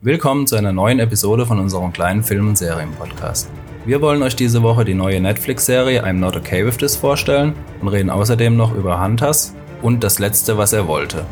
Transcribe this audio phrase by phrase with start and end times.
[0.00, 3.50] Willkommen zu einer neuen Episode von unserem kleinen Film- und Serien-Podcast.
[3.84, 7.88] Wir wollen euch diese Woche die neue Netflix-Serie I'm Not Okay With This vorstellen und
[7.88, 11.24] reden außerdem noch über Hunters und das Letzte, was er wollte.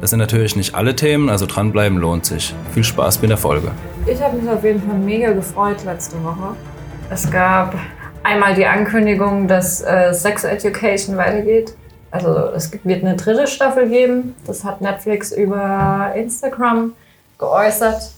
[0.00, 2.54] Das sind natürlich nicht alle Themen, also dranbleiben lohnt sich.
[2.72, 3.72] Viel Spaß mit der Folge.
[4.06, 6.56] Ich habe mich auf jeden Fall mega gefreut letzte Woche.
[7.10, 7.74] Es gab
[8.22, 11.74] einmal die Ankündigung, dass äh, Sex Education weitergeht.
[12.10, 14.34] Also es wird eine dritte Staffel geben.
[14.46, 16.94] Das hat Netflix über Instagram
[17.38, 18.12] geäußert.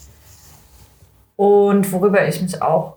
[1.36, 2.96] Und worüber ich mich auch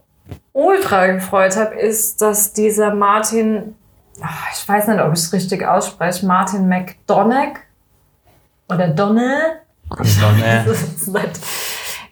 [0.52, 3.76] ultra gefreut habe, ist, dass dieser Martin,
[4.22, 7.60] ach, ich weiß nicht, ob ich es richtig ausspreche, Martin McDonagh
[8.70, 9.60] oder Donnell.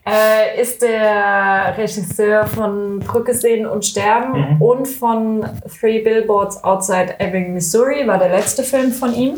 [0.04, 5.46] Äh, ist der Regisseur von Brücke sehen und sterben und von
[5.80, 9.36] Three Billboards Outside Ebbing, Missouri, war der letzte Film von ihm.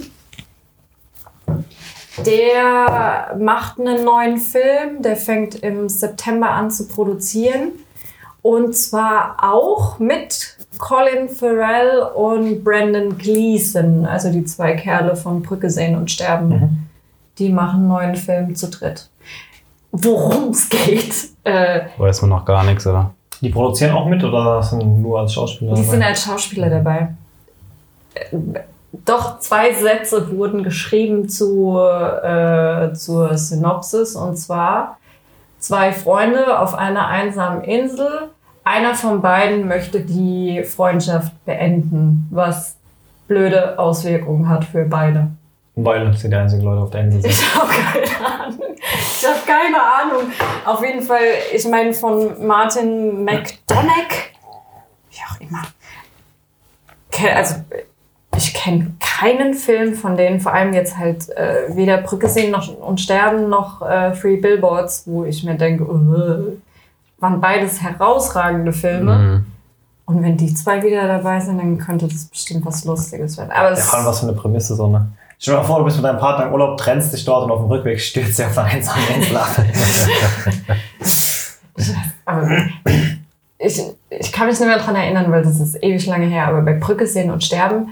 [2.26, 7.72] Der macht einen neuen Film, der fängt im September an zu produzieren.
[8.42, 15.70] Und zwar auch mit Colin Farrell und Brandon Gleeson, also die zwei Kerle von Brücke
[15.70, 16.90] sehen und sterben.
[17.38, 19.10] Die machen einen neuen Film zu dritt.
[19.92, 23.14] Worum es geht, äh, Weiß man noch gar nichts, oder?
[23.42, 25.76] Die produzieren auch mit oder sind nur als Schauspieler?
[25.76, 25.92] die dabei?
[25.92, 27.10] sind als Schauspieler dabei.
[29.06, 34.98] Doch zwei Sätze wurden geschrieben zu, äh, zur Synopsis und zwar
[35.58, 38.30] zwei Freunde auf einer einsamen Insel.
[38.64, 42.78] Einer von beiden möchte die Freundschaft beenden, was
[43.28, 45.28] blöde Auswirkungen hat für beide.
[45.76, 47.32] Weil sie die einzigen Leute auf der Insel sind.
[47.32, 48.60] Ich habe keine Ahnung.
[48.78, 50.32] Ich habe keine Ahnung.
[50.66, 51.20] Auf jeden Fall,
[51.52, 54.32] ich meine von Martin McDonagh,
[55.10, 55.64] wie auch immer.
[57.36, 57.56] Also
[58.44, 62.68] ich kenne keinen Film von denen, vor allem jetzt halt äh, weder Brücke sehen noch
[62.78, 66.58] und sterben noch äh, Free Billboards, wo ich mir denke, uh,
[67.20, 69.16] waren beides herausragende Filme.
[69.16, 69.46] Mhm.
[70.06, 73.52] Und wenn die zwei wieder dabei sind, dann könnte das bestimmt was Lustiges werden.
[73.52, 75.08] Aber Ja, vor allem was für eine Prämisse so, ne?
[75.40, 77.52] Stell dir mal vor, du bist mit deinem Partner im Urlaub, trennst dich dort und
[77.52, 79.50] auf dem Rückweg stürzt sie auf eine einsame Insel ab.
[82.26, 82.50] Aber
[83.58, 86.48] ich, ich kann mich nicht mehr daran erinnern, weil das ist ewig lange her.
[86.48, 87.90] Aber bei Brücke sehen und sterben,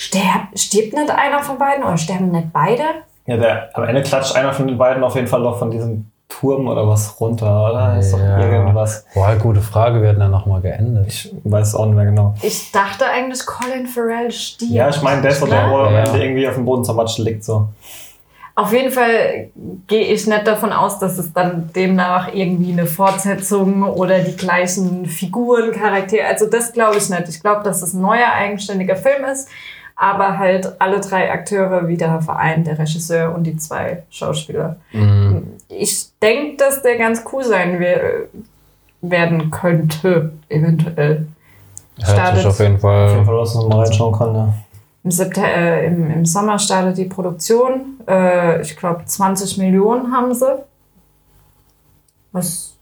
[0.00, 2.82] sterb, stirbt nicht einer von beiden oder sterben nicht beide?
[3.26, 6.06] ja, der, am Ende klatscht einer von den beiden auf jeden Fall noch von diesem
[6.28, 7.98] Turm oder was runter, oder?
[7.98, 8.38] Ist doch Ja.
[8.38, 9.04] irgendwas.
[9.14, 11.06] Boah, gute Frage, wir hatten ja nochmal geendet.
[11.08, 12.34] Ich weiß es auch nicht mehr genau.
[12.42, 14.72] Ich dachte eigentlich, Colin Farrell stirbt.
[14.72, 15.94] Ja, ich meine, der ist der, wo am.
[15.94, 17.68] Ende irgendwie auf dem Boden zermatscht liegt, so.
[18.54, 19.48] Auf jeden Fall
[19.86, 25.06] gehe ich nicht davon aus, dass es dann demnach irgendwie eine Fortsetzung oder die gleichen
[25.06, 27.28] Figuren, Charaktere, also das glaube ich nicht.
[27.28, 29.48] Ich glaube, dass es ein neuer, eigenständiger Film ist,
[30.02, 34.76] aber halt alle drei Akteure wieder vereint, der Regisseur und die zwei Schauspieler.
[34.92, 35.46] Mhm.
[35.68, 38.22] Ich denke, dass der ganz cool sein wer-
[39.02, 41.26] werden könnte, eventuell.
[42.02, 43.24] Hört Startet- auf jeden Auf jeden Fall.
[43.26, 44.54] Fall, dass man mal reinschauen kann, ja.
[45.04, 48.00] Im, September, äh, im, Im Sommer startet die Produktion.
[48.08, 50.62] Äh, ich glaube, 20 Millionen haben sie.
[52.32, 52.74] Was,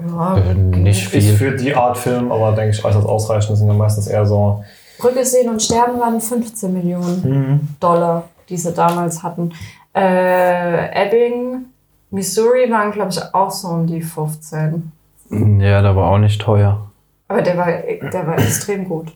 [0.00, 1.36] ja, Äh, nicht Ist viel.
[1.36, 3.50] für die Art Film, aber denke ich äußerst ausreichend.
[3.52, 4.64] Das sind ja meistens eher so.
[4.98, 7.68] Brücke sehen und sterben waren 15 Millionen Mhm.
[7.80, 9.52] Dollar, die sie damals hatten.
[9.94, 11.66] Äh, Ebbing,
[12.10, 14.92] Missouri waren, glaube ich, auch so um die 15.
[15.30, 16.90] Ja, der war auch nicht teuer.
[17.28, 19.12] Aber der war, der war extrem gut.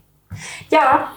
[0.69, 1.09] Ja,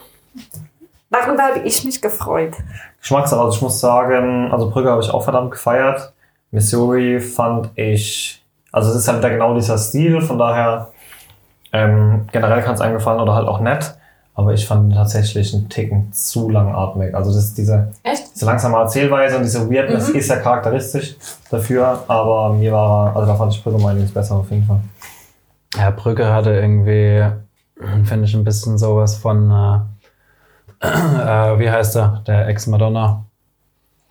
[1.09, 2.53] darüber habe ich mich gefreut.
[3.01, 3.41] Geschmackssache.
[3.41, 6.13] Also ich muss sagen, also Brügge habe ich auch verdammt gefeiert.
[6.51, 10.91] Missouri fand ich, also es ist halt wieder genau dieser Stil, von daher
[11.73, 13.94] ähm, generell kann es einem gefallen oder halt auch nett.
[14.37, 17.15] Aber ich fand ihn tatsächlich einen Ticken zu langatmig.
[17.15, 18.35] Also das ist diese, Echt?
[18.35, 20.15] diese langsame Erzählweise und diese Weirdness Mhm.
[20.15, 21.15] ist ja charakteristisch
[21.49, 22.03] dafür.
[22.09, 24.79] Aber mir war, also da fand ich Brügge mal einiges besser auf jeden Fall.
[25.77, 27.23] Ja, Brücke hatte irgendwie,
[28.03, 29.49] finde ich, ein bisschen sowas von,
[30.81, 32.21] äh, äh, wie heißt er?
[32.27, 33.23] Der Ex-Madonna.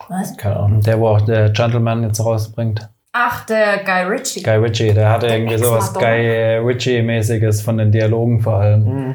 [0.09, 0.37] Was?
[0.37, 0.81] Keine Ahnung.
[0.83, 2.89] Der, wo auch der Gentleman jetzt rausbringt.
[3.13, 4.43] Ach, der Guy Ritchie.
[4.43, 5.93] Guy Ritchie, der hatte Der irgendwie sowas.
[5.95, 8.85] Guy Ritchie-mäßiges von den Dialogen vor allem.
[8.85, 9.15] Mhm.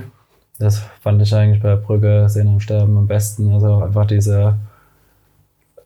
[0.59, 3.53] Das fand ich eigentlich bei Brücke Sehen und Sterben am besten.
[3.53, 4.55] Also einfach diese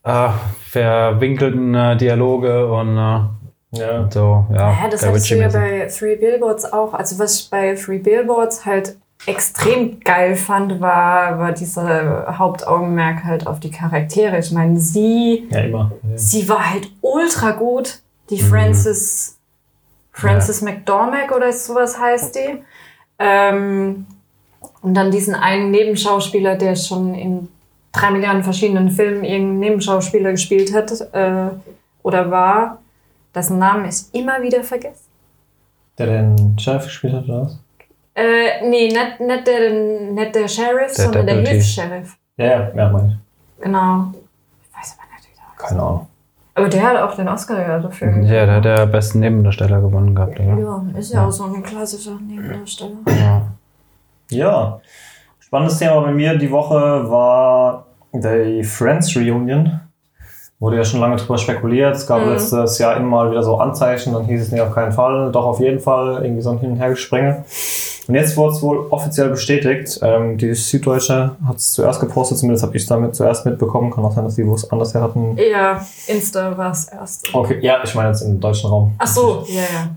[0.03, 0.29] äh,
[0.65, 4.09] verwinkelten äh, Dialoge und äh, Ja.
[4.11, 4.71] so, ja.
[4.71, 6.93] Ja, das hattest du ja bei Three Billboards auch.
[6.93, 13.47] Also was ich bei Three Billboards halt extrem geil fand, war, war dieser Hauptaugenmerk halt
[13.47, 14.39] auf die Charaktere.
[14.39, 15.91] Ich meine, sie, Ja, immer.
[16.15, 17.99] sie war halt ultra gut.
[18.29, 18.47] Die Mhm.
[18.47, 19.37] Frances,
[20.11, 22.63] Frances McDormack oder sowas heißt die.
[23.19, 24.05] Ähm,
[24.83, 27.47] und dann diesen einen Nebenschauspieler, der schon in
[27.93, 31.55] drei Milliarden verschiedenen Filmen irgendeinen Nebenschauspieler gespielt hat äh,
[32.03, 32.79] oder war.
[33.33, 35.03] dessen Namen ich immer wieder vergesse.
[35.97, 37.59] Der den Sheriff gespielt hat, oder was?
[38.15, 41.51] Äh, nee, nicht, nicht, der, nicht der Sheriff, Der sondern der Deputy.
[41.51, 42.17] Hilfs-Sheriff.
[42.37, 43.63] Ja, ja, ja, mein ich.
[43.63, 44.11] Genau.
[44.61, 45.69] Ich weiß aber nicht, wie der heißt.
[45.69, 46.07] Keine Ahnung.
[46.55, 48.15] Aber der hat auch den Oscar ja dafür.
[48.23, 50.59] Ja, der hat der besten Nebendarsteller gewonnen gehabt, oder?
[50.59, 52.97] Ja, ist ja, auch so ein klassischer Nebendarsteller.
[53.07, 53.47] Ja.
[54.29, 54.79] Ja.
[55.39, 59.79] Spannendes Thema bei mir die Woche war die Friends Reunion.
[60.59, 61.95] Wurde ja schon lange drüber spekuliert.
[61.95, 62.29] Es gab Mhm.
[62.31, 65.45] letztes Jahr immer mal wieder so Anzeichen, dann hieß es nicht auf keinen Fall, doch
[65.45, 67.43] auf jeden Fall, irgendwie so ein Hin- und Hergespringe.
[68.07, 69.99] Und jetzt wurde es wohl offiziell bestätigt.
[70.01, 73.91] Ähm, die Süddeutsche hat es zuerst gepostet, zumindest habe ich es damit zuerst mitbekommen.
[73.91, 75.37] Kann auch sein, dass die wo es anders her hatten.
[75.37, 77.33] Ja, Insta war es erst.
[77.33, 78.93] Okay, ja, ich meine jetzt im deutschen Raum.
[78.97, 79.87] Ach so, ja, ja.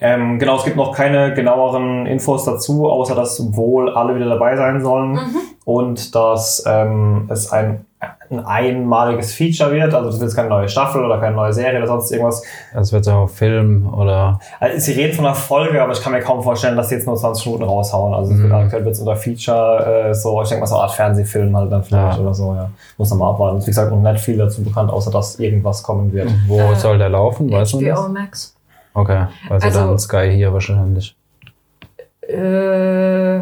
[0.00, 4.56] Ähm, genau, es gibt noch keine genaueren Infos dazu, außer dass wohl alle wieder dabei
[4.56, 5.36] sein sollen Mhm.
[5.64, 7.84] und dass ähm, es ein,
[8.28, 9.94] ein einmaliges Feature wird.
[9.94, 12.42] Also das wird jetzt keine neue Staffel oder keine neue Serie oder sonst irgendwas.
[12.74, 14.38] Das wird so Film oder.
[14.60, 17.06] Also, sie reden von einer Folge, aber ich kann mir kaum vorstellen, dass sie jetzt
[17.06, 18.12] nur 20 Minuten raushauen.
[18.14, 18.54] Also es wird Mhm.
[18.54, 21.82] aktuell wird unter Feature äh, so, ich denke mal so eine Art Fernsehfilm halt dann
[21.84, 22.22] vielleicht Ja.
[22.22, 22.54] oder so.
[22.54, 22.68] Ja.
[22.98, 23.60] Muss man mal abwarten.
[23.62, 26.30] Wie gesagt, noch nicht viel dazu bekannt, außer dass irgendwas kommen wird.
[26.46, 27.50] Wo Äh, soll der laufen?
[27.50, 28.08] Weißt du HBO das?
[28.08, 28.54] Max.
[28.94, 31.16] Okay, also, Also- dann Sky hier wahrscheinlich.
[32.22, 33.40] Äh,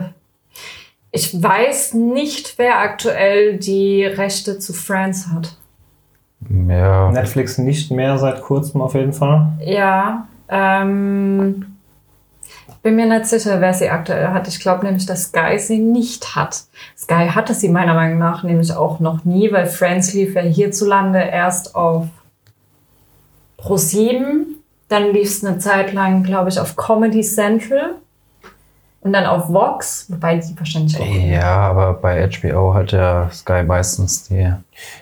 [1.13, 5.57] ich weiß nicht, wer aktuell die Rechte zu Friends hat.
[6.51, 7.13] Ja.
[7.13, 9.53] Netflix nicht mehr seit kurzem auf jeden Fall.
[9.61, 11.67] Ja, ähm,
[12.83, 14.49] bin mir nicht sicher, wer sie aktuell hat.
[14.49, 16.63] Ich glaube nämlich, dass Sky sie nicht hat.
[16.99, 21.21] Sky hatte sie meiner Meinung nach nämlich auch noch nie, weil Friends lief ja hierzulande
[21.21, 22.09] erst auf
[23.61, 24.47] Pro7.
[24.93, 27.95] Dann lief es eine Zeit lang, glaube ich, auf Comedy Central.
[29.01, 31.07] Und dann auf Vox, wobei die wahrscheinlich auch.
[31.07, 34.53] Ja, aber bei HBO hat ja Sky meistens die.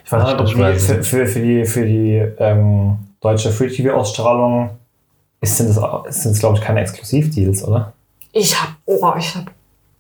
[0.05, 4.71] Ich weiß nicht, ob die, für, für, für die, für die ähm, deutsche Free-TV-Ausstrahlung
[5.41, 5.77] ist, sind das,
[6.23, 7.93] sind das glaube ich, keine Exklusivdeals, oder?
[8.33, 9.51] Ich hab, oh, ich hab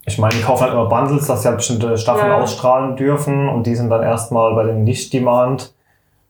[0.06, 2.40] Ich meine, die kaufen halt immer Bundles, dass sie halt bestimmte Staffeln Ja.
[2.40, 4.72] ausstrahlen dürfen und die sind dann erstmal bei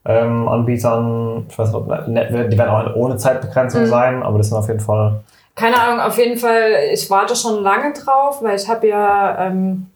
[0.07, 3.87] den Nicht-Demand-Anbietern, ich weiß nicht, ob, ne, die werden auch ohne Zeitbegrenzung Mhm.
[3.87, 5.21] sein, aber das sind auf jeden Fall.
[5.55, 9.87] Keine Ahnung, auf jeden Fall, ich warte schon lange drauf, weil ich habe ja ähm,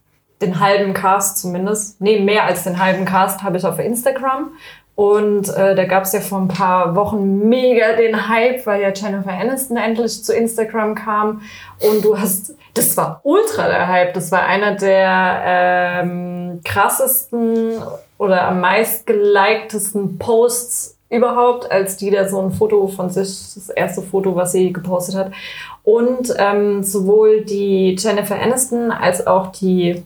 [0.42, 4.52] den halben Cast zumindest, nee, mehr als den halben Cast habe ich auf Instagram.
[4.96, 8.92] Und äh, da gab es ja vor ein paar Wochen mega den Hype, weil ja
[8.96, 11.42] Jennifer Aniston endlich zu Instagram kam.
[11.82, 14.14] Und du hast, das war ultra der Hype.
[14.14, 17.74] Das war einer der ähm, krassesten
[18.18, 23.70] oder am meist geliktesten Posts überhaupt, als die da so ein Foto von sich, das
[23.70, 25.32] erste Foto, was sie gepostet hat.
[25.84, 30.04] Und ähm, sowohl die Jennifer Aniston als auch die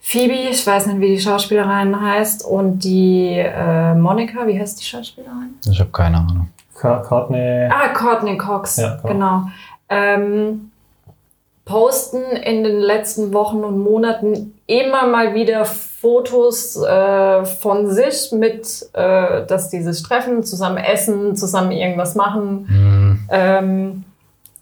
[0.00, 4.84] Phoebe, ich weiß nicht, wie die Schauspielerin heißt, und die äh, Monika, wie heißt die
[4.84, 5.56] Schauspielerin?
[5.68, 6.48] Ich habe keine Ahnung.
[6.74, 7.68] Cour- Courtney.
[7.70, 9.08] Ah, Courtney Cox, Ja, genau.
[9.08, 9.42] genau.
[9.88, 10.70] Ähm,
[11.66, 18.88] posten in den letzten Wochen und Monaten immer mal wieder Fotos äh, von sich mit,
[18.92, 22.68] äh, dass die sich treffen, zusammen essen, zusammen irgendwas machen.
[22.68, 23.28] Hm.
[23.30, 24.04] Ähm,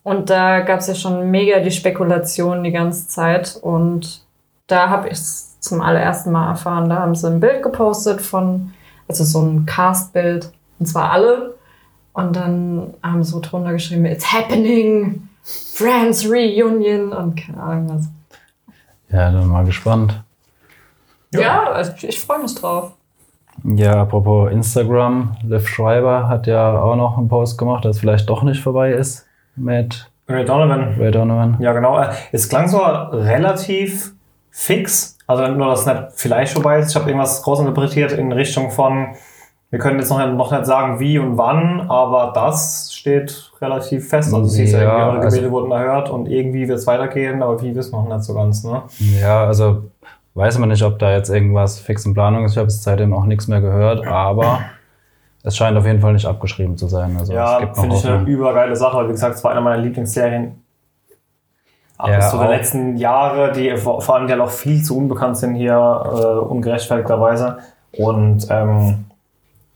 [0.03, 3.59] und da gab es ja schon mega die Spekulation die ganze Zeit.
[3.61, 4.23] Und
[4.67, 6.89] da habe ich es zum allerersten Mal erfahren.
[6.89, 8.73] Da haben sie ein Bild gepostet von,
[9.09, 11.55] also so ein Cast-Bild, und zwar alle.
[12.15, 18.09] Und dann haben sie so drunter geschrieben, It's happening, Friends Reunion und keine Ahnung was.
[19.11, 20.23] Ja, dann mal gespannt.
[21.33, 22.93] Ja, also ich freue mich drauf.
[23.63, 28.43] Ja, apropos Instagram, Liv Schreiber hat ja auch noch einen Post gemacht, dass vielleicht doch
[28.43, 30.95] nicht vorbei ist mit Ray Donovan.
[30.99, 31.57] Ray Donovan.
[31.61, 31.99] Ja, genau.
[32.01, 34.13] Äh, Es klang so relativ
[34.51, 35.19] fix.
[35.27, 36.91] Also nur, dass es nicht vielleicht vorbei ist.
[36.91, 39.15] Ich habe irgendwas groß interpretiert in Richtung von,
[39.71, 44.33] wir können jetzt noch, noch nicht sagen, wie und wann, aber das steht relativ fest.
[44.33, 47.43] Also es hieß ja, irgendwie, eure also- Gebete wurden erhört und irgendwie wird es weitergehen,
[47.43, 48.65] aber wie wissen wir noch nicht so ganz.
[48.65, 48.83] Ne?
[49.21, 49.83] Ja, also
[50.33, 52.53] weiß man nicht, ob da jetzt irgendwas fix in Planung ist.
[52.53, 54.61] Ich habe es seitdem auch nichts mehr gehört, aber
[55.43, 57.15] es scheint auf jeden Fall nicht abgeschrieben zu sein.
[57.19, 60.63] Also Ja, finde ich eine übergeile Sache, wie gesagt, es war eine meiner Lieblingsserien.
[61.99, 65.37] Ab Ja, bis zu letzten Jahre, die vor vor allem ja noch viel zu unbekannt
[65.37, 67.59] sind hier, äh, ungerechtfertigterweise.
[67.99, 69.05] Und ähm,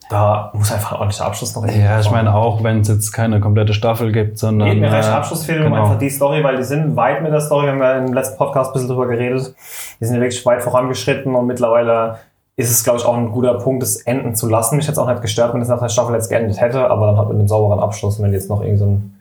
[0.09, 3.41] da muss einfach ein ordentlicher Abschluss noch Ja, ich meine auch, wenn es jetzt keine
[3.41, 5.77] komplette Staffel gibt, sondern Nee, mir reicht äh, Abschlussfilm genau.
[5.77, 8.39] einfach die Story, weil die sind weit mit der Story, wir haben ja im letzten
[8.39, 9.55] Podcast ein bisschen drüber geredet.
[10.01, 12.19] Die sind ja wirklich weit vorangeschritten und mittlerweile
[12.57, 14.77] ist es, glaube ich, auch ein guter Punkt, es enden zu lassen.
[14.77, 17.17] Mich jetzt auch nicht gestört, wenn es nach der Staffel jetzt geendet hätte, aber dann
[17.19, 19.21] halt mit einem sauberen Abschluss, Und wenn die jetzt noch irgendwie so ein,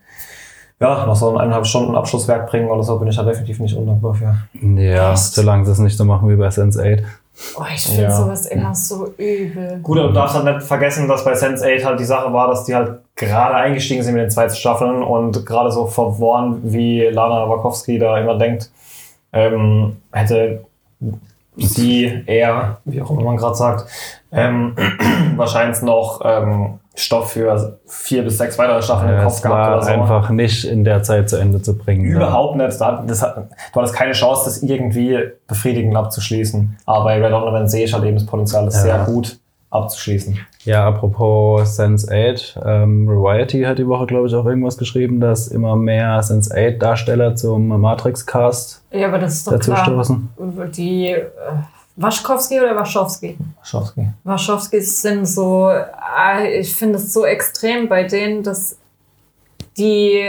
[0.80, 3.76] ja, noch so ein eineinhalb Stunden Abschlusswerk bringen oder so, bin ich da definitiv nicht
[3.76, 4.38] undankbar für.
[4.54, 7.04] Ja, solange sie es nicht so machen wie bei Sense8.
[7.56, 8.12] Oh, ich finde Ja.
[8.12, 9.80] sowas immer so übel.
[9.84, 12.64] Gut, aber du darfst halt nicht vergessen, dass bei Sense8 halt die Sache war, dass
[12.66, 17.48] die halt gerade eingestiegen sind mit den zwei Staffeln und gerade so verworren, wie Lana
[17.48, 18.72] Wachowski da immer denkt,
[19.34, 20.64] ähm, hätte
[21.58, 23.86] sie, er, wie auch immer man gerade sagt,
[24.32, 24.76] ähm,
[25.36, 29.74] wahrscheinlich noch ähm, Stoff für vier bis sechs weitere Staffeln im Kopf Es gehabt war
[29.78, 29.92] oder so.
[29.92, 32.04] einfach nicht in der Zeit zu Ende zu bringen.
[32.06, 32.82] Überhaupt nicht.
[32.82, 36.76] Da- Das hat, du hattest keine Chance, das irgendwie befriedigend abzuschließen.
[36.88, 38.82] Aber bei Red Donovan sehe ich halt eben das Potenzial, das Ja.
[38.82, 39.38] sehr gut
[39.70, 40.40] abzuschließen.
[40.64, 45.76] Ja, apropos Sense8, ähm, Variety hat die Woche, glaube ich, auch irgendwas geschrieben, dass immer
[45.76, 49.84] mehr Sense8-Darsteller zum Matrix-Cast Ja, aber das ist doch dazu klar.
[49.86, 50.30] stoßen.
[50.76, 51.26] Die äh,
[51.98, 53.38] Waschkowski oder Waschowski?
[53.64, 54.08] Schowski.
[54.24, 58.78] Waschowskis sind so, ah, ich finde es so extrem bei denen, dass
[59.78, 60.24] die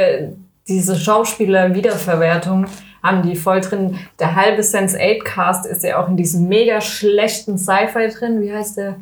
[0.66, 2.66] diese Schauspieler-Wiederverwertung
[3.02, 3.96] haben die voll drin.
[4.18, 8.40] Der halbe Sense8-Cast ist ja auch in diesem mega schlechten Sci-Fi drin.
[8.42, 8.96] Wie heißt der?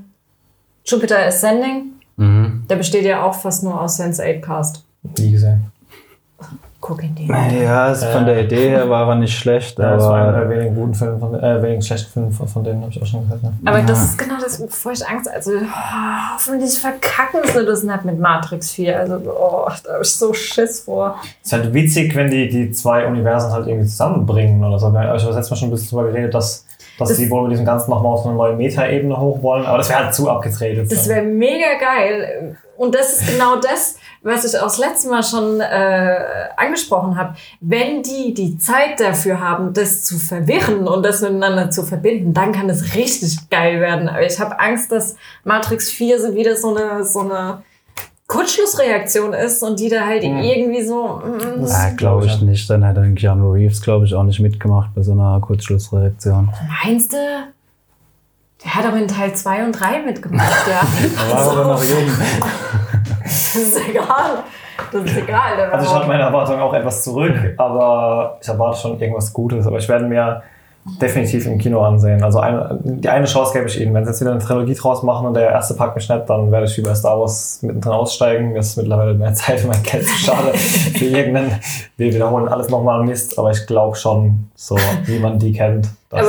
[0.85, 1.92] Jupiter Ascending.
[2.16, 2.64] Mhm.
[2.68, 4.85] Der besteht ja auch fast nur aus Sense8-Cast.
[5.18, 5.73] Nie gesehen.
[6.87, 7.26] Guck in die.
[7.26, 10.43] Ja, es- von der Idee her war er nicht schlecht, Ja, das war einer der
[10.43, 13.07] aber wenigen guten Filme, von, äh, wenigen schlechten Filme von, von denen habe ich auch
[13.07, 13.43] schon gehört.
[13.43, 13.52] Ne?
[13.64, 18.05] Aber das ist genau das, wovor ich Angst Also, oh, hoffentlich verkacken sie das nicht
[18.05, 18.99] mit Matrix 4.
[19.00, 21.16] Also, oh, da habe ich so Schiss vor.
[21.43, 24.93] Es ist halt witzig, wenn die die zwei Universen halt irgendwie zusammenbringen oder so.
[24.93, 26.64] Wir haben euch das letzte Mal schon ein bisschen drüber geredet, dass,
[27.00, 29.66] dass Das- die wohl mit diesem Ganzen nochmal auf eine neue Meta-Ebene hoch wollen.
[29.66, 30.76] Aber das wäre halt zu abgedreht.
[30.76, 31.16] jetzt Das dann.
[31.16, 32.57] wäre mega geil.
[32.76, 36.16] Und das ist genau das, was ich auch das letzte Mal schon äh,
[36.56, 37.37] angesprochen habe.
[37.61, 42.52] Wenn die die Zeit dafür haben, das zu verwirren und das miteinander zu verbinden, dann
[42.52, 44.09] kann es richtig geil werden.
[44.09, 47.62] Aber ich habe Angst, dass Matrix 4 so wieder so eine, so eine
[48.26, 50.38] Kurzschlussreaktion ist und die da halt Mhm.
[50.38, 51.23] irgendwie so...
[51.25, 52.68] mm, ja, glaube ich nicht.
[52.68, 56.50] Dann hätte Keanu Reeves, glaube ich, auch nicht mitgemacht bei so einer Kurzschlussreaktion.
[56.85, 57.16] Meinst du?
[58.64, 60.80] Der hat aber in Teil 2 und 3 mitgemacht, ja.
[61.30, 61.99] Da war aber noch jung.
[63.56, 64.45] Das ist egal.
[64.92, 65.71] Das ist egal.
[65.73, 69.66] Also ich hatte meine Erwartungen auch etwas zurück, aber ich erwarte schon irgendwas Gutes.
[69.66, 70.42] Aber ich werde mir
[71.00, 72.23] definitiv im Kino ansehen.
[72.23, 73.92] Also eine, die eine Chance gebe ich Ihnen.
[73.92, 76.52] Wenn Sie jetzt wieder eine Trilogie draus machen und der erste packt mich nicht, dann
[76.52, 78.52] werde ich wie bei Star Wars mittendrin aussteigen.
[78.52, 81.59] Mir ist mittlerweile mehr Zeit und mein Geld zu schade für irgendeinen.
[81.97, 85.88] Wir wiederholen alles nochmal Mist, aber ich glaube schon, so wie man die kennt.
[86.11, 86.23] Aber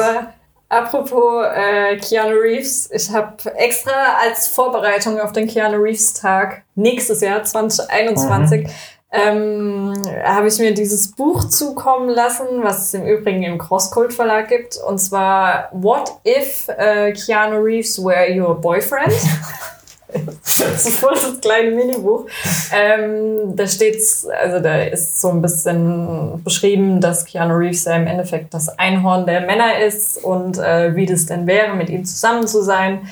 [0.69, 7.21] apropos äh, Keanu Reeves, ich habe extra als Vorbereitung auf den Keanu Reeves Tag nächstes
[7.21, 8.69] Jahr 2021
[9.09, 9.93] ähm,
[10.23, 14.77] habe ich mir dieses Buch zukommen lassen, was es im Übrigen im Crosscult Verlag gibt,
[14.77, 19.13] und zwar What If äh, Keanu Reeves Were Your Boyfriend?
[20.09, 22.25] Das ist voll das kleine Minibuch.
[22.73, 28.07] Ähm, da steht's, also da ist so ein bisschen beschrieben, dass Keanu Reeves ja im
[28.07, 32.47] Endeffekt das Einhorn der Männer ist und äh, wie das denn wäre, mit ihm zusammen
[32.47, 33.07] zu sein.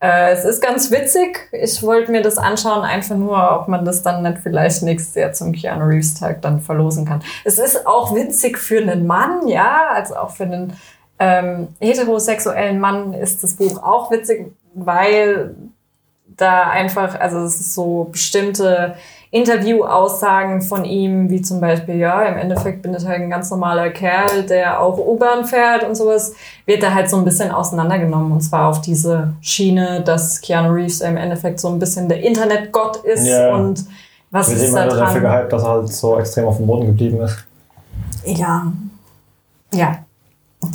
[0.00, 1.48] Äh, es ist ganz witzig.
[1.52, 5.32] Ich wollte mir das anschauen, einfach nur, ob man das dann nicht vielleicht nächstes Jahr
[5.32, 7.22] zum Keanu Reeves Tag dann verlosen kann.
[7.44, 10.74] Es ist auch witzig für einen Mann, ja, also auch für einen
[11.18, 15.54] ähm, heterosexuellen Mann ist das Buch auch witzig, weil
[16.36, 18.94] da einfach, also es ist so bestimmte
[19.30, 23.90] Interview-Aussagen von ihm, wie zum Beispiel, ja, im Endeffekt bin ich halt ein ganz normaler
[23.90, 26.34] Kerl, der auch U-Bahn fährt und sowas,
[26.66, 28.32] wird da halt so ein bisschen auseinandergenommen.
[28.32, 32.98] Und zwar auf diese Schiene, dass Keanu Reeves im Endeffekt so ein bisschen der Internetgott
[32.98, 33.54] ist Ja.
[33.54, 33.84] und
[34.30, 35.32] was wir ist da immer dafür dran?
[35.38, 37.36] gehypt, dass er halt so extrem auf dem Boden geblieben ist.
[38.24, 38.72] Ja.
[39.72, 39.98] Ja.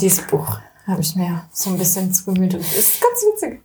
[0.00, 2.56] Dieses Buch habe ich mir so ein bisschen zu Gemüte.
[2.58, 3.60] Ist ganz witzig.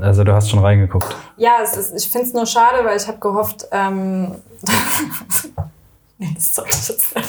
[0.00, 1.16] Also du hast schon reingeguckt.
[1.36, 4.34] Ja, ist, ich finde es nur schade, weil ich habe gehofft, ähm,
[6.18, 7.28] das soll ich jetzt nicht.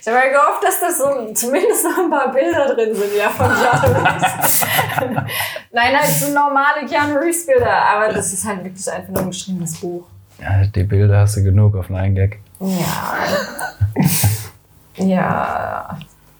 [0.00, 3.30] Ich habe ja gehofft, dass da so zumindest noch ein paar Bilder drin sind, ja,
[3.30, 4.66] von Keanu Reeves.
[5.72, 9.30] Nein, halt so normale Keanu Reeves Bilder, aber das ist halt wirklich einfach nur ein
[9.30, 10.04] geschriebenes Buch.
[10.40, 12.40] Ja, die Bilder hast du genug auf einen Gag.
[12.60, 13.24] Ja.
[15.04, 15.98] ja.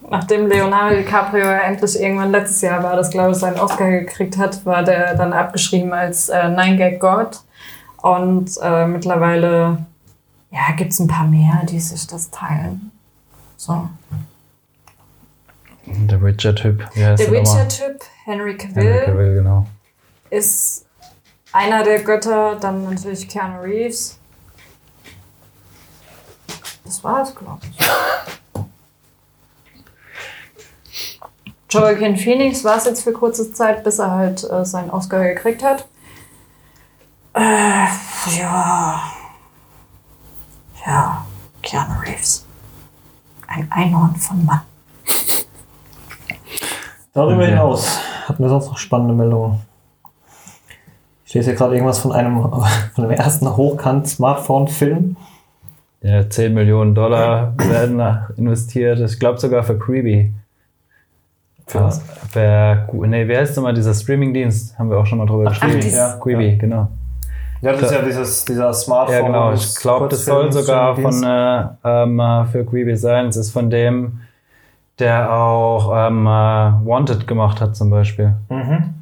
[0.08, 4.64] Nachdem Leonardo DiCaprio endlich irgendwann letztes Jahr war, das glaube ich seinen Oscar gekriegt hat,
[4.64, 7.40] war der dann abgeschrieben als äh, Nine Gag God.
[8.02, 9.78] Und äh, mittlerweile
[10.50, 12.92] ja, gibt es ein paar mehr, die sich das teilen.
[13.56, 13.88] So.
[15.86, 16.88] Der Witcher-Typ.
[16.94, 17.18] Der?
[17.18, 19.66] Witcher-Typ, Henry Henry Cavill, Cavill, genau.
[20.30, 20.86] ist
[21.52, 24.18] einer der Götter, dann natürlich Keanu Reeves.
[26.84, 27.86] Das war's, glaube ich.
[31.68, 35.62] Joaquin Phoenix war es jetzt für kurze Zeit, bis er halt äh, seinen Oscar gekriegt
[35.64, 35.86] hat.
[37.34, 37.86] Äh,
[38.38, 39.02] ja.
[40.86, 41.26] Ja,
[41.62, 42.44] Keanu Reeves.
[43.48, 44.62] Ein Einhorn von Mann.
[47.12, 47.48] Darüber Ja.
[47.50, 49.60] hinaus hatten wir sonst noch spannende Meldungen.
[51.24, 52.40] Ich lese hier gerade irgendwas von einem,
[52.94, 55.16] von dem ersten Hochkant-Smartphone-Film.
[56.02, 58.00] Ja, 10 Millionen Dollar werden
[58.36, 59.00] investiert.
[59.00, 60.32] Ich glaube sogar für Quibi.
[62.32, 64.78] Wer, nee, wer heißt nochmal dieser Streamingdienst?
[64.78, 65.80] Haben wir auch schon mal drüber gesprochen.
[65.80, 66.16] Quibi, ja.
[66.20, 66.88] Quibi, genau.
[67.62, 69.16] Ja, das ist ja dieses, dieser Smartphone.
[69.16, 69.52] Ja, genau.
[69.52, 73.26] Ich glaube, das soll sogar von äh, ähm, äh, für Quibi sein.
[73.26, 74.20] Es ist von dem,
[74.98, 78.34] der auch ähm, äh, Wanted gemacht hat, zum Beispiel.
[78.48, 78.94] Mhm.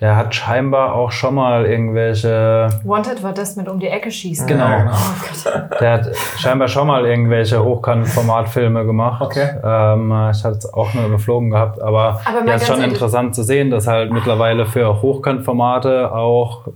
[0.00, 2.68] Der hat scheinbar auch schon mal irgendwelche.
[2.84, 4.46] Wanted war das mit um die Ecke schießen.
[4.46, 4.68] Genau.
[4.68, 4.92] Ja, genau.
[4.92, 5.74] Oh.
[5.80, 9.22] Der hat scheinbar schon mal irgendwelche Hochkant-Formatfilme gemacht.
[9.22, 9.48] Okay.
[9.64, 13.34] Ähm, äh, ich hatte es auch nur überflogen gehabt, aber, Aber ja, ist schon interessant
[13.34, 16.68] zu sehen, dass halt mittlerweile für Hochkant-Formate auch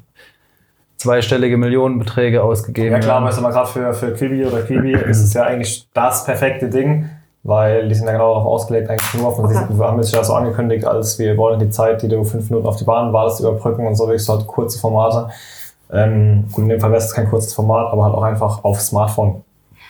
[0.96, 3.24] zweistellige Millionenbeträge ausgegeben Ja klar, werden.
[3.26, 6.68] weißt du mal, gerade für, für Quibi oder Quibi ist es ja eigentlich das perfekte
[6.68, 7.08] Ding,
[7.42, 9.66] weil die sind ja genau darauf ausgelegt, eigentlich nur auf man Okay.
[9.68, 12.50] sieht, wir haben es ja so angekündigt, als wir wollen die Zeit, die du fünf
[12.50, 15.30] Minuten auf die Bahn wartest, überbrücken und so wirklich so halt kurze Formate.
[15.92, 18.80] Ähm, gut, in dem Fall wäre es kein kurzes Format, aber halt auch einfach auf
[18.80, 19.42] Smartphone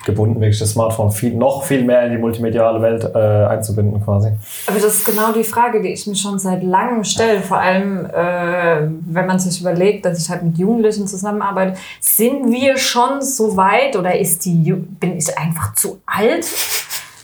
[0.06, 4.28] gebunden, wirklich das Smartphone viel, noch viel mehr in die multimediale Welt äh, einzubinden quasi.
[4.66, 7.42] Aber das ist genau die Frage, die ich mir schon seit langem stelle.
[7.42, 11.74] Vor allem, äh, wenn man sich überlegt, dass ich halt mit Jugendlichen zusammenarbeite.
[12.00, 16.46] Sind wir schon so weit oder ist die, Ju bin ich einfach zu alt,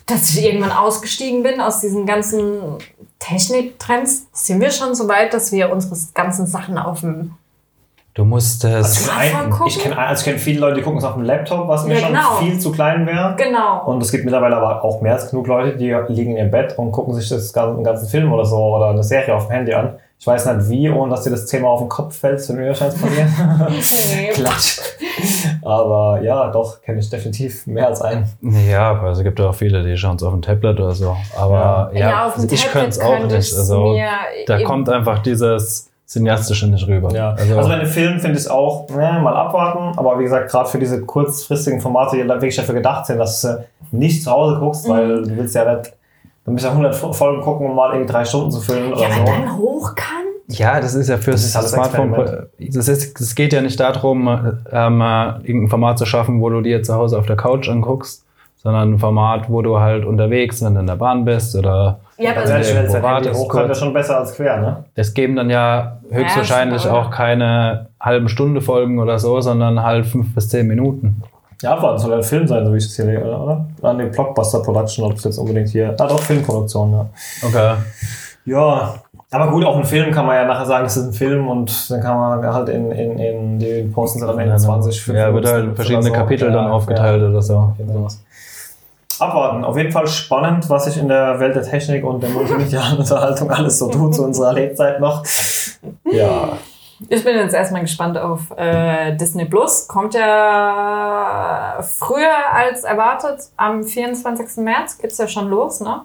[0.06, 2.78] dass ich irgendwann ausgestiegen bin aus diesen ganzen
[3.18, 4.26] Techniktrends?
[4.32, 7.32] Sind wir schon so weit, dass wir unsere ganzen Sachen auf dem
[8.14, 9.00] Du musst Also es.
[9.02, 9.66] ich kenne gucken?
[9.66, 11.94] ich kenn, also ich kenn viele Leute, die gucken es auf dem Laptop, was mir
[11.96, 12.36] Ja, schon genau.
[12.36, 13.34] viel zu klein wäre.
[13.36, 13.84] Genau.
[13.84, 16.78] Und es gibt mittlerweile aber auch mehr als genug Leute, die liegen in ihrem Bett
[16.78, 19.50] und gucken sich das ganze, einen ganzen Film oder so oder eine Serie auf dem
[19.52, 19.98] Handy an.
[20.18, 22.68] Ich weiß nicht wie, ohne dass dir das Thema auf den Kopf fällt, wenn mir
[22.68, 23.28] wahrscheinlich passieren.
[24.16, 24.28] Nee.
[24.32, 24.78] Klatsch.
[25.66, 28.26] Aber ja, doch, kenne ich definitiv mehr als einen.
[28.70, 31.16] Ja, aber es gibt ja auch viele, die schauen es auf dem Tablet oder so.
[31.36, 33.34] Aber ja, Ja, auf dem also ich könnte es auch nicht.
[33.34, 33.96] Also
[34.46, 37.10] da kommt einfach dieses Cineastische nicht rüber.
[37.12, 37.30] Ja.
[37.32, 39.98] Also, Also, bei den Filmen finde ich es auch, ne, mal abwarten.
[39.98, 43.40] Aber wie gesagt, gerade für diese kurzfristigen Formate, die dann wirklich dafür gedacht sind, dass
[43.42, 44.92] du nicht zu Hause guckst, Mhm.
[44.92, 45.92] weil du willst ja nicht,
[46.44, 49.08] du musst ja 100 Folgen gucken, um mal irgendwie drei Stunden zu filmen oder Ja,
[49.08, 49.24] aber so.
[49.32, 50.25] dann hochkant?
[50.48, 52.46] Ja, das ist ja fürs Das ist alles Smartphone.
[52.58, 54.28] Das ist, es geht ja nicht darum,
[54.70, 58.24] ähm, äh, irgendein Format zu schaffen, wo du dir zu Hause auf der Couch anguckst,
[58.56, 62.30] sondern ein Format, wo du halt unterwegs, wenn du in der Bahn bist oder Ja,
[62.30, 63.76] aber irgendwo dein Handy wartest, hochkant, kurz.
[63.76, 64.84] ist schon besser als quer, ne?
[64.94, 70.06] Das geben dann ja höchstwahrscheinlich aber- auch keine halben Stunde Folgen oder so, sondern halt
[70.06, 71.22] fünf bis zehn Minuten.
[71.62, 73.40] Ja, abwarten soll ja ein Film sein, so wie ich es hier lege, oder?
[73.42, 73.66] oder?
[73.82, 75.94] An dem Blockbuster Production, ob es jetzt unbedingt hier.
[75.98, 77.06] Ah, doch, Filmproduktion, ja.
[77.46, 77.74] Okay.
[78.44, 78.94] Ja,
[79.36, 81.90] aber gut, auch ein Film kann man ja nachher sagen, das ist ein Film und
[81.90, 85.46] dann kann man halt in, in, in die posten am Ende 20, 5 Ja, wird
[85.46, 86.12] halt verschiedene so.
[86.12, 87.28] Kapitel Ja, dann aufgeteilt ja.
[87.28, 87.72] oder so.
[87.86, 88.22] Sowas.
[89.18, 89.64] Abwarten.
[89.64, 93.50] Auf jeden Fall spannend, was sich in der Welt der Technik und der multimedialen Unterhaltung
[93.50, 95.24] alles so tut zu unserer Lebzeit noch.
[96.04, 96.58] Ja,
[97.08, 99.86] Ich bin jetzt erstmal gespannt auf äh, Disney Plus.
[99.88, 103.40] Kommt ja früher als erwartet.
[103.56, 104.64] Am 24.
[104.64, 106.02] März geht's ja schon los, ne?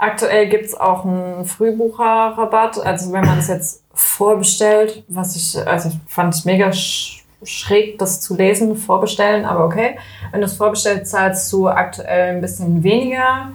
[0.00, 2.78] Aktuell gibt's auch einen Frühbucherrabatt.
[2.78, 8.22] Also wenn man es jetzt vorbestellt, was ich, also fand ich mega sch schräg, das
[8.22, 9.98] zu lesen, vorbestellen, aber okay.
[10.30, 13.50] Wenn du es vorbestellt, zahlst du aktuell ein bisschen weniger.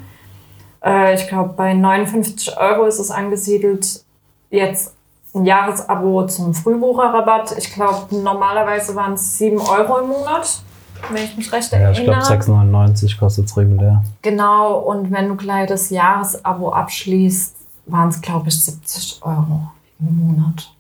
[0.83, 4.03] Äh, ich glaube, bei 59 Euro ist es angesiedelt.
[4.51, 4.93] Jetzt
[5.33, 7.57] ein Jahresabo zum Frühbucherrabatt.
[7.57, 10.61] Ich glaube, normalerweise waren es 7 Euro im Monat,
[11.11, 12.19] wenn ich mich recht Ja, ich erinnere.
[12.21, 14.03] glaube 6,99 kostet es regulär.
[14.21, 17.55] Genau, und wenn du gleich das Jahresabo abschließt,
[17.87, 19.61] waren es, glaube ich, 70 Euro
[19.99, 20.71] im Monat.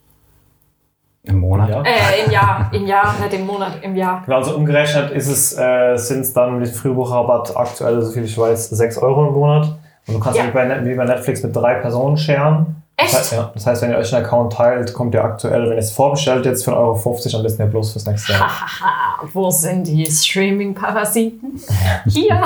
[1.23, 1.69] Im Monat?
[1.69, 1.81] ja.
[1.81, 4.21] Äh, im Jahr, im Jahr, nicht im Monat, im Jahr.
[4.25, 8.69] Genau, also umgerechnet ist es, äh, sind es dann mit Frühbucherrabatt aktuell, soviel ich weiß,
[8.69, 9.75] 6 Euro im Monat.
[10.07, 10.45] Und du kannst Ja.
[10.45, 12.75] wie, bei, wie bei Netflix mit drei Personen sharen.
[12.97, 13.15] Das Echt?
[13.17, 15.79] heißt, ja, das heißt, wenn ihr euch einen Account teilt, kommt ihr aktuell, wenn ihr
[15.79, 18.41] es vorbestellt, jetzt für 1,50 Euro an Disney Plus fürs nächste Jahr.
[18.41, 21.59] Hahaha, wo sind die Streaming-Parasiten?
[22.05, 22.41] Hier.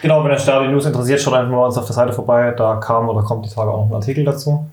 [0.00, 2.12] Genau, wenn euch da die News interessiert, schaut einfach mal bei uns auf der Seite
[2.14, 2.52] vorbei.
[2.52, 4.66] Da kam oder kommt die Tage auch noch ein Artikel dazu.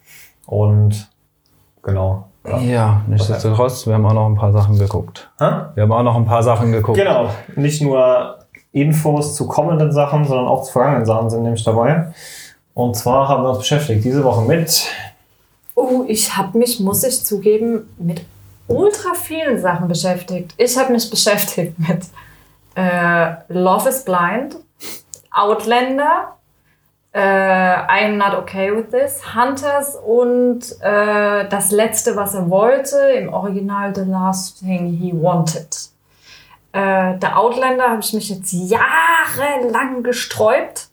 [0.46, 1.10] Und
[1.84, 2.30] genau.
[2.48, 2.58] Ja.
[2.60, 5.30] Ja, nichtsdestotrotz, wir haben auch noch ein paar Sachen geguckt.
[5.40, 5.50] Hä?
[5.76, 6.98] Wir haben auch noch ein paar Sachen geguckt.
[6.98, 7.30] Genau.
[7.58, 8.38] Nicht nur
[8.72, 12.14] Infos zu kommenden Sachen, sondern auch zu vergangenen Sachen sind nämlich dabei.
[12.74, 14.88] Und zwar haben wir uns beschäftigt diese Woche mit
[15.76, 18.26] Oh, ich habe mich, muss ich zugeben, mit
[18.68, 20.54] ultra vielen Sachen beschäftigt.
[20.58, 22.02] Ich habe mich beschäftigt mit
[22.76, 24.58] äh, Love is Blind,
[25.32, 26.36] Outlander,
[27.14, 33.34] äh, I'm Not Okay With This, Hunters und äh, das letzte, was er wollte, im
[33.34, 35.90] Original The Last Thing He Wanted.
[36.72, 40.89] Äh, der Outlander habe ich mich jetzt jahrelang gesträubt.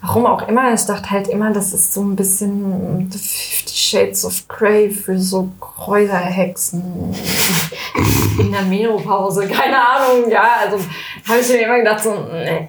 [0.00, 4.24] Warum auch immer, ich dachte halt immer, das ist so ein bisschen The Fifty Shades
[4.24, 6.82] of Grey für so Kräuterhexen
[8.38, 10.78] in der Menopause, keine Ahnung, ja, also
[11.26, 12.68] habe ich mir immer gedacht, so, äh,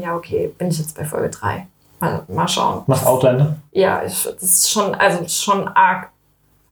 [0.00, 1.66] ja, okay, bin ich jetzt bei Folge 3.
[2.00, 2.82] Mal, mal schauen.
[2.86, 3.56] Macht Outlander?
[3.70, 6.10] Ja, ich, das ist schon, also schon arg,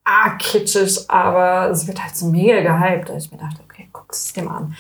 [0.05, 4.11] arg kitschig, aber es wird halt so mega gehypt, dass ich mir dachte, okay, guck
[4.11, 4.77] es dir mal an.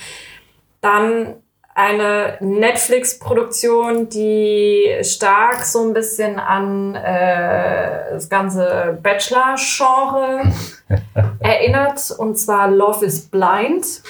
[0.80, 1.34] Dann
[1.74, 10.52] eine Netflix-Produktion, die stark so ein bisschen an äh, das ganze Bachelor-Genre
[11.40, 14.02] erinnert, und zwar Love is Blind.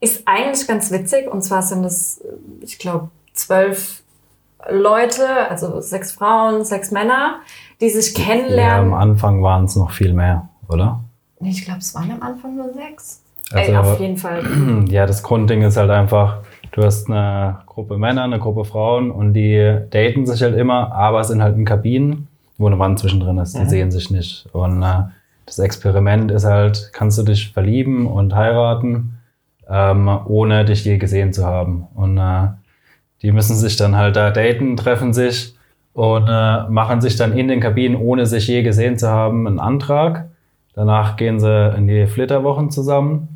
[0.00, 2.22] Ist eigentlich ganz witzig, und zwar sind es,
[2.60, 4.02] ich glaube, zwölf
[4.68, 7.40] Leute, also sechs Frauen, sechs Männer,
[7.80, 8.92] die sich Ja, kennenlernen.
[8.92, 11.00] am Anfang waren es noch viel mehr, oder?
[11.40, 13.22] Ich glaube, es waren am Anfang nur sechs.
[13.52, 14.42] Also- Ey, auf jeden Fall.
[14.88, 16.38] Ja, das Grundding ist halt einfach,
[16.72, 21.22] du hast eine Gruppe Männer, eine Gruppe Frauen und die daten sich halt immer, aber
[21.24, 22.28] sind halt in Kabinen,
[22.58, 23.54] wo eine Wand zwischendrin ist.
[23.56, 23.68] Die Mhm.
[23.68, 24.46] sehen sich nicht.
[24.52, 25.04] Und äh,
[25.46, 29.18] das Experiment ist halt, kannst du dich verlieben und heiraten,
[29.68, 31.86] ähm, ohne dich je gesehen zu haben.
[31.94, 32.48] Und äh,
[33.22, 35.54] die müssen sich dann halt da daten, treffen sich
[35.92, 39.60] und äh, machen sich dann in den Kabinen, ohne sich je gesehen zu haben, einen
[39.60, 40.26] Antrag.
[40.74, 43.35] Danach gehen sie in die Flitterwochen zusammen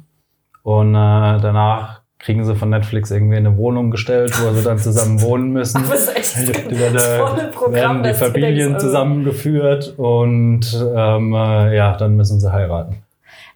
[0.62, 5.20] und äh, danach kriegen sie von Netflix irgendwie eine Wohnung gestellt, wo sie dann zusammen
[5.22, 5.82] wohnen müssen.
[5.88, 7.72] Das ist echt Die werden, das volle Programm.
[7.74, 12.96] werden die Familien denkst, also- zusammengeführt und ähm, äh, ja, dann müssen sie heiraten.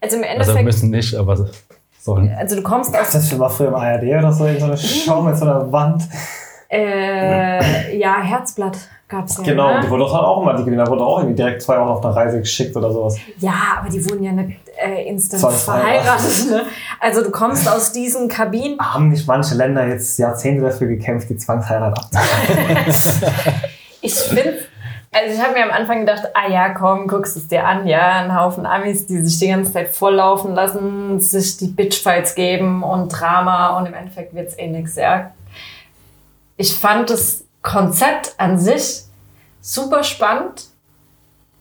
[0.01, 1.47] Also im Also Endeffekt, müssen nicht, aber
[1.99, 2.31] sollen.
[2.37, 5.21] also du kommst aus Das war früher im ARD oder so, in so eine Show
[5.21, 6.03] mit so einer Wand.
[6.75, 9.43] Äh, ja, Herzblatt gab es ja.
[9.43, 9.89] Genau, und die Ne?
[9.91, 12.15] wurde doch dann auch immer, die Gewinner wurde auch irgendwie direkt zwei Wochen auf eine
[12.15, 13.17] Reise geschickt oder sowas.
[13.39, 16.49] Ja, aber die wurden ja nicht äh, instant verheiratet.
[16.49, 16.63] Ne?
[16.99, 18.77] Also du kommst aus diesen Kabinen.
[18.79, 22.93] Haben nicht manche Länder jetzt Jahrzehnte dafür gekämpft, die Zwangsheirat abzuhalten?
[24.01, 24.59] Ich finde,
[25.11, 28.21] also ich habe mir am Anfang gedacht, ah ja, komm, guckst es dir an, ja,
[28.21, 33.09] ein Haufen Amis, die sich die ganze Zeit volllaufen lassen, sich die Bitchfights geben und
[33.09, 35.31] Drama und im Endeffekt wird's eh nix, ja.
[36.57, 39.03] Ich fand das Konzept an sich
[39.61, 40.67] super spannend,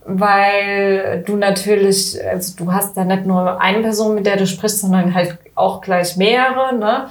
[0.05, 4.83] weil du natürlich, also du hast da nicht nur eine Person, mit der du sprichst,
[4.83, 7.09] sondern halt auch gleich mehrere, ne?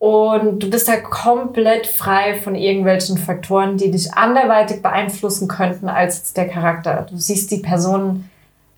[0.00, 6.32] Und du bist da komplett frei von irgendwelchen Faktoren, die dich anderweitig beeinflussen könnten als
[6.32, 7.06] der Charakter.
[7.08, 8.30] Du siehst die Person,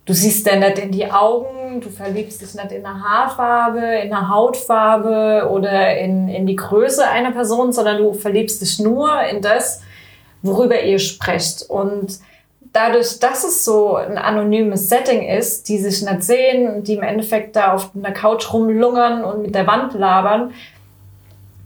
[0.04, 1.46] du siehst der nicht in die Augen,
[1.80, 7.06] du verliebst dich nicht in eine Haarfarbe, in eine Hautfarbe oder in, in die Größe
[7.06, 9.82] einer Person, sondern du verliebst dich nur in das,
[10.42, 11.62] worüber ihr sprecht.
[11.62, 12.18] Und
[12.72, 17.56] dadurch, dass es so ein anonymes Setting ist, die sich nicht sehen, die im Endeffekt
[17.56, 20.52] da auf einer Couch rumlungern und mit der Wand labern,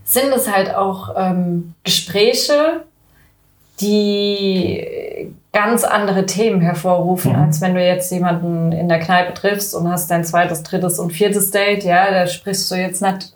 [0.04, 2.84] sind es halt auch ähm, Gespräche,
[3.80, 4.86] die
[5.56, 7.44] ganz andere Themen hervorrufen, Mhm.
[7.44, 11.14] als wenn du jetzt jemanden in der Kneipe triffst und hast dein zweites, drittes und
[11.14, 11.82] viertes Date.
[11.82, 13.32] Ja, da sprichst du jetzt nicht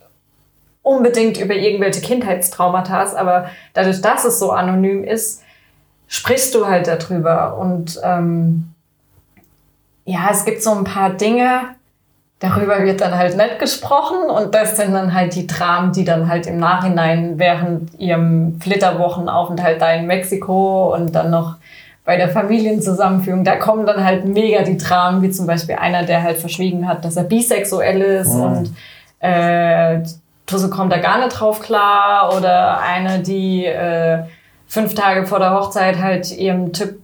[0.82, 5.42] unbedingt über irgendwelche Kindheitstraumata, aber dadurch, dass es so anonym ist,
[6.08, 7.56] sprichst du halt darüber.
[7.56, 8.74] Und ähm,
[10.04, 11.60] ja, es gibt so ein paar Dinge,
[12.38, 16.28] darüber wird dann halt nicht gesprochen und das sind dann halt die Dramen, die dann
[16.28, 21.56] halt im Nachhinein während ihrem Flitterwochenaufenthalt da in Mexiko und dann noch
[22.10, 26.24] bei der Familienzusammenführung, da kommen dann halt mega die Dramen, wie zum Beispiel einer, der
[26.24, 28.42] halt verschwiegen hat, dass er bisexuell ist Mhm.
[28.42, 28.74] und
[29.20, 30.00] äh,
[30.44, 34.24] Tusse kommt da gar nicht drauf klar oder eine, die äh,
[34.66, 36.98] fünf Tage vor der Hochzeit halt ihrem Typ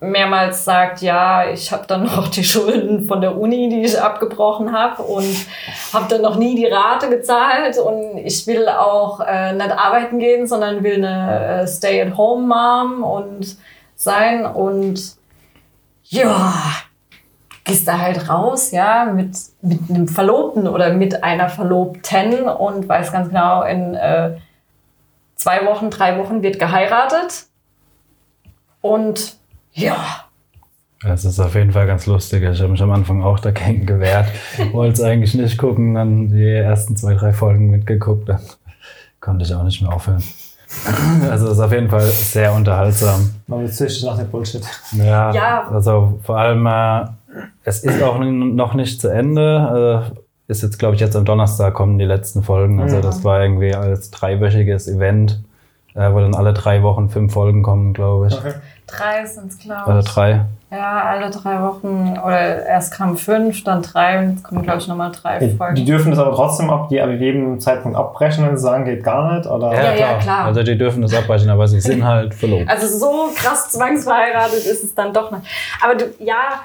[0.00, 4.74] mehrmals sagt, ja, ich habe dann noch die Schulden von der Uni, die ich abgebrochen
[4.74, 5.46] habe und
[5.94, 10.46] habe dann noch nie die Rate gezahlt und ich will auch äh, nicht arbeiten gehen,
[10.46, 13.56] sondern will eine äh, Stay-at-home-Mom und
[14.00, 15.16] sein und
[16.04, 16.54] ja,
[17.64, 23.12] gehst da halt raus, ja, mit, mit einem Verlobten oder mit einer Verlobten und weiß
[23.12, 24.36] ganz genau, in äh,
[25.36, 27.46] zwei Wochen, drei Wochen wird geheiratet
[28.80, 29.36] und
[29.72, 29.96] ja,
[31.04, 32.42] Es ist auf jeden Fall ganz lustig.
[32.42, 34.28] Ich habe mich am Anfang auch dagegen gewehrt.
[34.72, 38.40] Wollte es eigentlich nicht gucken, dann die ersten zwei, drei Folgen mitgeguckt, dann
[39.20, 40.24] konnte ich auch nicht mehr aufhören.
[41.30, 43.30] Also es ist auf jeden Fall sehr unterhaltsam.
[43.46, 44.62] Man wird süchtig nach dem Bullshit.
[44.92, 45.68] Ja, Ja.
[45.70, 47.06] also vor allem, äh,
[47.64, 50.10] es ist auch noch nicht zu Ende.
[50.10, 52.80] Äh, ist jetzt, glaube ich, jetzt am Donnerstag kommen die letzten Folgen.
[52.80, 53.02] Also Mhm.
[53.02, 55.40] das war irgendwie als dreiwöchiges Event,
[55.94, 58.34] äh, wo dann alle drei Wochen fünf Folgen kommen, glaube ich.
[58.38, 58.54] Okay.
[58.96, 59.86] Drei sind es, glaube ich.
[59.88, 60.40] Oder drei.
[60.72, 62.16] Ja, alle drei Wochen.
[62.24, 65.74] Oder erst kamen fünf, dann drei und jetzt kommen, glaube ich, nochmal drei Die, Folgen.
[65.74, 69.02] die dürfen das aber trotzdem ab je- ab jedem Zeitpunkt abbrechen, wenn sie sagen, geht
[69.02, 69.48] gar nicht.
[69.48, 69.72] Oder?
[69.74, 70.44] Ja, ja, klar.
[70.44, 72.68] Also die dürfen das abbrechen, aber sie sind halt verlobt.
[72.68, 75.42] Also so krass zwangsverheiratet ist es dann doch nicht.
[75.82, 76.60] Aber du, ja,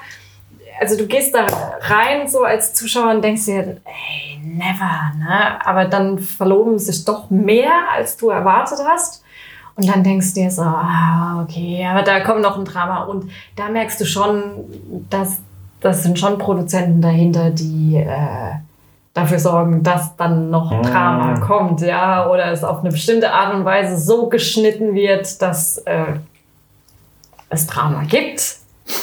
[0.80, 1.46] also du gehst da
[1.80, 5.64] rein so als Zuschauer und denkst dir, ey, never, ne?
[5.66, 9.22] Aber dann verloben sich doch mehr, als du erwartet hast.
[9.76, 13.04] Und dann denkst du dir so, ah, okay, aber da kommt noch ein Drama.
[13.04, 14.42] Und da merkst du schon,
[15.10, 15.38] dass
[15.80, 18.54] das sind schon Produzenten dahinter, die äh,
[19.12, 20.82] dafür sorgen, dass dann noch Mm.
[20.82, 25.78] Drama kommt, ja, oder es auf eine bestimmte Art und Weise so geschnitten wird, dass
[25.78, 26.14] äh,
[27.50, 28.56] es Drama gibt.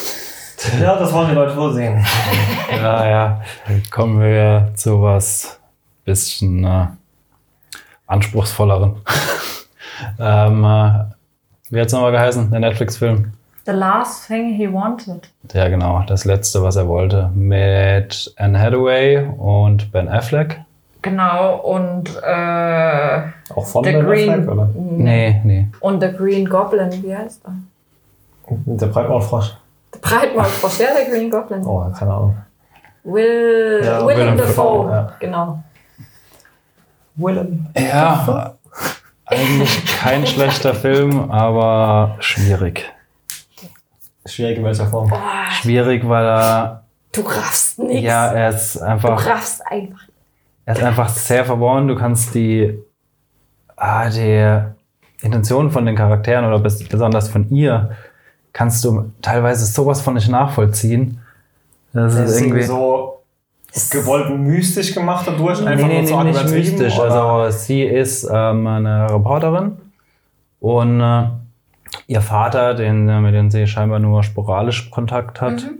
[0.80, 2.02] Ja, das wollen die Leute wohl sehen.
[2.70, 3.42] Ja, ja.
[3.90, 5.60] Kommen wir zu was
[6.06, 6.86] bisschen äh,
[8.06, 8.96] anspruchsvolleren.
[10.18, 11.04] ähm, äh,
[11.70, 12.50] wie hat es nochmal geheißen?
[12.50, 13.32] Der Netflix-Film?
[13.66, 15.28] The last thing he wanted.
[15.52, 16.02] Ja, genau.
[16.06, 17.30] Das letzte, was er wollte.
[17.34, 20.60] Mit Anne Hathaway und Ben Affleck.
[21.02, 23.22] Genau, und, äh,
[23.54, 24.30] Auch von The Ben Green.
[24.30, 24.68] Affleck, oder?
[24.74, 25.68] Nee, nee.
[25.80, 27.52] und The Green Goblin, wie heißt er?
[28.50, 29.54] Der Breitmaulfrosch.
[29.94, 31.64] Der Breitmaulfrosch, ja, der Green Goblin.
[31.66, 32.36] Oh, keine Ahnung.
[33.04, 34.54] Will, Ja, Willem Willem Dafoe,
[34.86, 35.12] Dafoe, ja.
[35.20, 35.58] genau.
[37.16, 37.66] Willem.
[37.76, 38.53] Ja,
[39.26, 42.90] eigentlich kein schlechter Film, aber schwierig.
[44.26, 45.08] Schwierig in welcher Form.
[45.10, 45.20] Boah,
[45.60, 48.02] Schwierig, weil er, du raffst nichts.
[48.04, 50.00] ja, er ist du einfach, raffst einfach.
[50.64, 51.88] er ist einfach sehr verworren.
[51.88, 52.78] Du kannst die,
[53.76, 54.60] ah, die
[55.20, 57.90] Intentionen von den Charakteren oder bes- besonders von ihr,
[58.54, 61.20] kannst du teilweise sowas von nicht nachvollziehen.
[61.92, 63.13] Das Das ist ist irgendwie, so
[63.90, 65.60] gewollt mystisch gemacht dadurch.
[65.60, 66.98] Nee, Einfach nee, nur so nee, nicht mystisch.
[66.98, 67.22] oder?
[67.22, 69.72] Also sie ist ähm, eine Reporterin
[70.60, 71.24] und äh,
[72.06, 75.78] ihr Vater, den, äh, mit dem sie scheinbar nur sporadisch Kontakt hat, Mhm.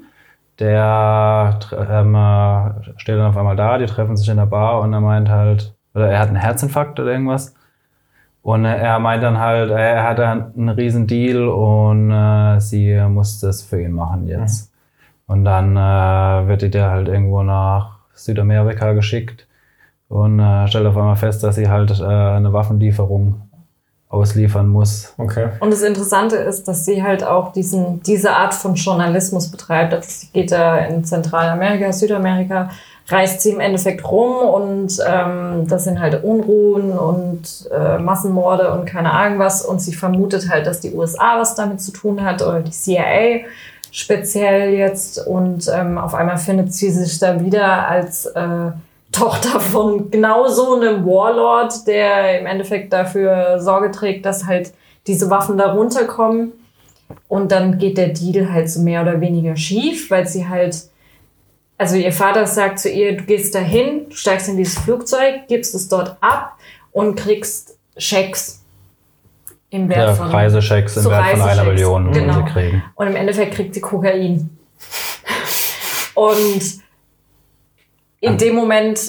[0.58, 4.92] der ähm, äh, steht dann auf einmal da, die treffen sich in der Bar und
[4.92, 7.54] er meint halt, oder er hat einen Herzinfarkt oder irgendwas.
[8.42, 13.62] Und er meint dann halt, er hat einen riesen Deal und äh, sie muss das
[13.62, 14.70] für ihn machen jetzt.
[15.26, 19.46] Und dann äh, wird die der halt irgendwo nach Südamerika geschickt
[20.08, 23.40] und äh, stellt auf einmal fest, dass sie halt äh, eine Waffenlieferung
[24.08, 25.12] ausliefern muss.
[25.18, 25.48] Okay.
[25.60, 29.92] Und das Interessante ist, dass sie halt auch diesen, diese Art von Journalismus betreibt.
[29.92, 32.70] Also sie geht da in Zentralamerika, Südamerika,
[33.08, 38.86] reist sie im Endeffekt rum und ähm, das sind halt Unruhen und äh, Massenmorde und
[38.86, 39.64] keine Ahnung was.
[39.64, 43.46] Und sie vermutet halt, dass die USA was damit zu tun hat oder die CIA
[43.94, 45.24] speziell jetzt.
[45.24, 48.72] Und ähm, auf einmal findet sie sich da wieder als äh,
[49.12, 54.72] Tochter von genau so einem Warlord, der im Endeffekt dafür Sorge trägt, dass halt
[55.06, 56.52] diese Waffen da runterkommen.
[57.28, 60.76] Und dann geht der Deal halt so mehr oder weniger schief, weil sie halt,
[61.78, 65.88] also ihr Vater sagt zu ihr, du gehst dahin, steigst in dieses Flugzeug, gibst es
[65.88, 66.56] dort ab
[66.90, 68.63] und kriegst Schecks
[69.70, 72.46] im Wert Ja, von Reisechecks im Wert von einer Million genau.
[72.46, 72.82] sie kriegen.
[72.94, 74.50] und im Endeffekt kriegt sie Kokain.
[76.14, 76.62] Und
[78.20, 79.00] in dem Moment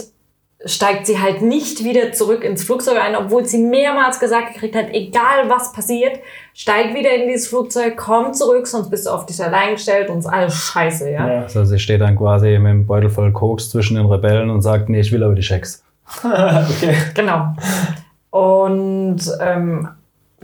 [0.65, 4.88] steigt sie halt nicht wieder zurück ins Flugzeug ein, obwohl sie mehrmals gesagt gekriegt hat,
[4.91, 6.20] egal was passiert,
[6.54, 10.20] steig wieder in dieses Flugzeug, komm zurück, sonst bist du auf dich allein gestellt und
[10.20, 11.28] ist alles scheiße, ja.
[11.28, 11.41] Ja.
[11.44, 14.89] Also sie steht dann quasi mit dem Beutel voll Koks zwischen den Rebellen und sagt,
[14.89, 15.84] nee, ich will aber die Schecks.
[16.24, 16.96] okay.
[17.13, 17.54] Genau.
[18.32, 19.88] Und ähm,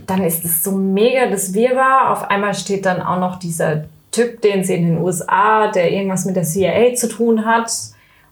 [0.08, 2.12] dann ist es so mega das Wirrwarr.
[2.12, 6.26] Auf einmal steht dann auch noch dieser Typ, den sie in den USA, der irgendwas
[6.26, 7.72] mit der CIA zu tun hat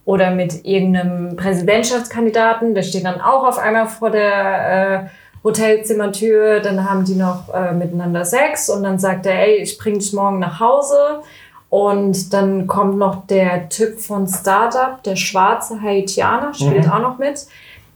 [0.06, 5.08] oder mit irgendeinem Präsidentschaftskandidaten, der steht dann auch auf einmal vor der äh,
[5.44, 6.60] Hotelzimmertür.
[6.60, 10.12] Dann haben die noch äh, miteinander Sex und dann sagt er, ey, ich bring dich
[10.14, 11.22] morgen nach Hause.
[11.70, 16.92] Und dann kommt noch der Typ von Startup, der schwarze Haitianer, spielt Mhm.
[16.92, 17.46] auch noch mit.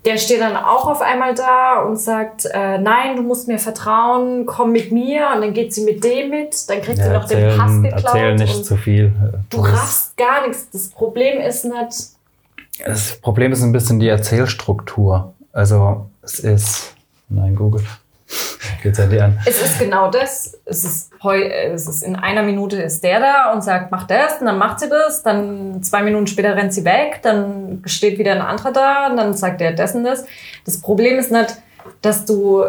[0.06, 4.46] Der steht dann auch auf einmal da und sagt, äh, nein, du musst mir vertrauen,
[4.46, 5.30] komm mit mir.
[5.34, 7.84] Und dann geht sie mit dem mit, dann kriegt sie Ja, noch den Pass erzählen,
[7.84, 8.04] geklaut.
[8.06, 9.14] erzähl nicht zu viel.
[9.50, 10.70] du Das ist- raffst gar nichts.
[10.72, 12.10] Das Problem ist nicht,
[12.86, 15.34] Das Problem ist ein bisschen die Erzählstruktur.
[15.54, 16.96] Also es ist,
[17.30, 17.84] nein, Google.
[18.84, 19.40] Geht's ja dir an.
[19.46, 20.60] es ist genau das.
[20.66, 24.46] Es ist, es ist in einer Minute ist der da und sagt, mach das, und
[24.46, 28.42] dann macht sie das, dann zwei Minuten später rennt sie weg, dann steht wieder ein
[28.42, 30.26] anderer da und dann sagt er das und das.
[30.66, 31.58] Das Problem ist nicht,
[32.02, 32.64] dass du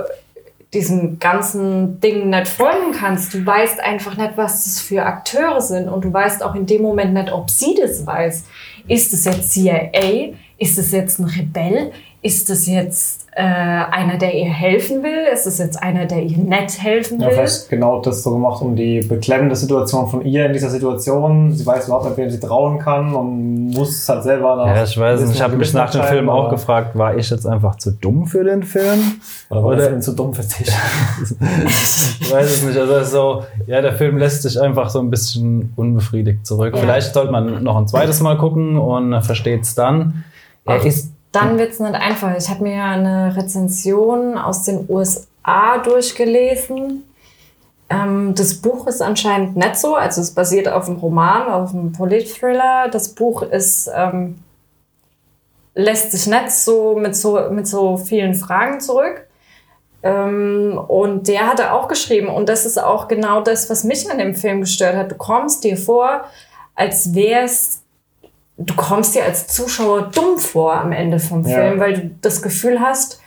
[0.75, 3.33] diesem ganzen Ding nicht folgen kannst.
[3.33, 6.83] Du weißt einfach nicht, was das für Akteure sind und du weißt auch in dem
[6.83, 8.45] Moment nicht, ob sie das weiß.
[8.89, 10.35] Ist es jetzt CIA?
[10.59, 11.93] Ist es jetzt ein Rebell?
[12.25, 15.27] Ist es jetzt äh, einer, der ihr helfen will?
[15.31, 17.35] Ist es jetzt einer, der ihr nett helfen Ja, will?
[17.35, 21.53] vielleicht genau das so gemacht, um die beklemmende Situation von ihr in dieser Situation.
[21.53, 24.69] Sie weiß überhaupt nicht, wem sie trauen kann und muss halt selber nach.
[24.75, 25.35] Ja, ich weiß nicht.
[25.35, 28.43] Ich habe mich nach dem Film auch gefragt, war ich jetzt einfach zu dumm für
[28.43, 29.01] den Film?
[29.51, 30.69] Oder war Oder- der Film zu dumm für dich?
[32.21, 32.79] ich weiß es nicht.
[32.79, 36.75] Also es ist so, ja, der Film lässt sich einfach so ein bisschen unbefriedigt zurück.
[36.75, 36.81] Ja.
[36.81, 40.25] Vielleicht sollte man noch ein zweites Mal gucken und versteht es dann.
[40.67, 42.37] Er ist Dann wird es nicht einfach.
[42.37, 47.03] Ich habe mir eine Rezension aus den USA durchgelesen.
[47.91, 49.97] Ähm, das Buch ist anscheinend nicht so.
[49.97, 52.89] Also es basiert auf einem Roman, auf einem Politthriller.
[52.89, 54.45] Das Buch ist, ähm,
[55.75, 59.27] lässt sich nicht so mit, so mit so vielen Fragen zurück.
[60.05, 64.19] Ähm, und der hatte auch geschrieben, und das ist auch genau das, was mich an
[64.19, 65.11] dem Film gestört hat.
[65.11, 66.27] Du kommst dir vor,
[66.77, 67.84] als wär's
[68.57, 71.57] du kommst dir als Zuschauer dumm vor am Ende vom Ja.
[71.57, 73.21] Film, weil du das Gefühl hast,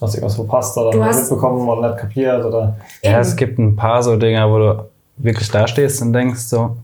[0.00, 2.76] Hast du irgendwas verpasst oder Du nicht hast- mitbekommen oder nicht kapiert oder.
[3.02, 6.40] Ja, eben, es gibt ein paar so Dinge, wo du wirklich da stehst und denkst
[6.40, 6.76] so,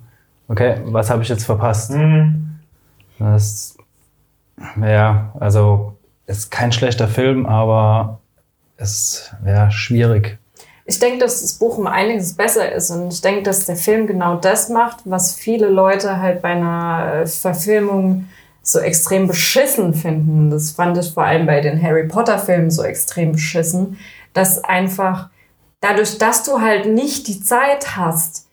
[0.49, 1.93] okay, was habe ich jetzt verpasst?
[1.93, 2.59] Hm,
[3.19, 3.77] Das,
[4.81, 5.93] ja, also
[6.27, 8.19] ist kein schlechter Film, aber
[8.79, 10.39] es ist ja, schwierig.
[10.85, 14.07] Ich denke, dass das Buch um einiges besser ist und ich denke, dass der Film
[14.07, 18.29] genau das macht, was viele Leute halt bei einer äh, Verfilmung
[18.63, 20.51] so extrem beschissen finden.
[20.51, 23.99] Das fand ich vor allem bei den Harry Potter Filmen so extrem beschissen,
[24.33, 25.31] dass einfach
[25.81, 28.49] dadurch, dass du halt nicht die Zeit hast,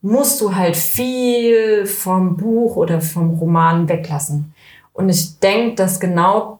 [0.00, 4.54] musst du halt viel vom Buch oder vom Roman weglassen.
[4.92, 6.57] Und ich denke, dass genau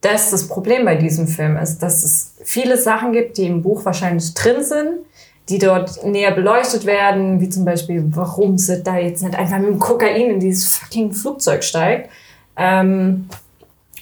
[0.00, 3.84] das das Problem bei diesem Film ist, dass es viele Sachen gibt, die im Buch
[3.84, 5.00] wahrscheinlich drin sind,
[5.48, 9.68] die dort näher beleuchtet werden, wie zum Beispiel, warum sie da jetzt nicht einfach mit
[9.68, 12.10] dem Kokain in dieses fucking Flugzeug steigt.
[12.56, 13.28] Ähm,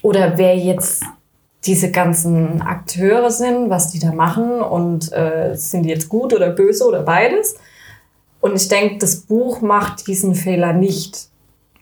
[0.02, 1.02] oder wer jetzt
[1.64, 6.50] diese ganzen Akteure sind, was die da machen und äh, sind die jetzt gut oder
[6.50, 7.56] böse oder beides.
[8.40, 11.28] Und ich denke, das Buch macht diesen Fehler nicht.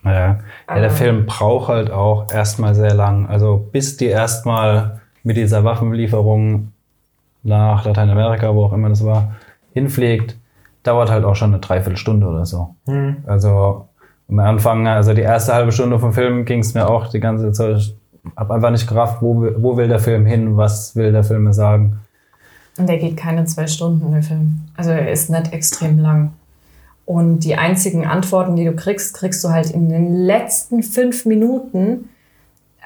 [0.05, 0.39] Ja,
[0.69, 0.89] ja der.
[0.91, 3.27] Film braucht halt auch erstmal sehr lang.
[3.27, 6.71] Also bis die erstmal mit dieser Waffenlieferung
[7.43, 9.33] nach Lateinamerika, wo auch immer das war,
[9.73, 10.37] hinfliegt,
[10.83, 12.75] dauert halt auch schon eine Dreiviertelstunde oder so.
[12.85, 13.17] hm.
[13.25, 13.87] Also
[14.29, 17.51] am Anfang, also die erste halbe Stunde vom Film ging es mir auch die ganze
[17.51, 17.77] Zeit.
[17.77, 17.95] Ich
[18.35, 21.43] habe einfach nicht gerafft, wo, will- wo will der Film hin, was will der Film
[21.43, 21.99] mir sagen.
[22.77, 24.61] Und der geht keine zwei Stunden, der Film.
[24.75, 26.33] Also er ist nicht extrem lang.
[27.05, 32.09] Und die einzigen Antworten, die du kriegst, kriegst du halt in den letzten fünf Minuten,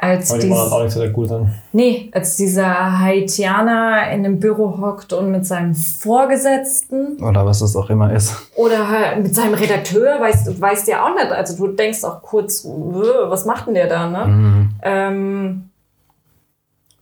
[0.01, 1.53] als, Aber die waren auch nicht so gut dann.
[1.73, 7.75] nee, als dieser Haitianer in einem Büro hockt und mit seinem Vorgesetzten Oder was es
[7.75, 8.33] auch immer ist.
[8.55, 11.31] oder halt mit seinem Redakteur, weißt, weißt ja auch nicht.
[11.31, 14.25] Also du denkst auch kurz, "Äh, was macht denn der da, ne?
[14.25, 14.69] Mhm.
[14.83, 15.69] ähm,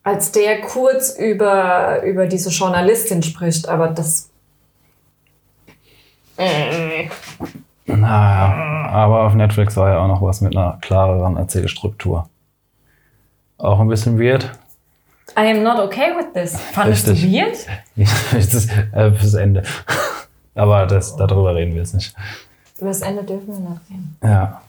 [0.04, 4.27] als der kurz über, über diese Journalistin spricht, aber das.
[7.88, 12.30] Naja, aber auf Netflix war ja auch noch was mit einer klareren Erzählstruktur.
[13.58, 14.52] Auch ein bisschen weird.
[15.38, 16.60] I am not okay with this.
[16.60, 17.32] Fandest Richtig.
[17.32, 17.58] du weird?
[18.34, 19.64] das ist äh, Ende.
[20.56, 22.16] Aber das, darüber reden wir jetzt nicht.
[22.80, 24.18] Über das Ende dürfen wir nicht reden.
[24.24, 24.62] Ja.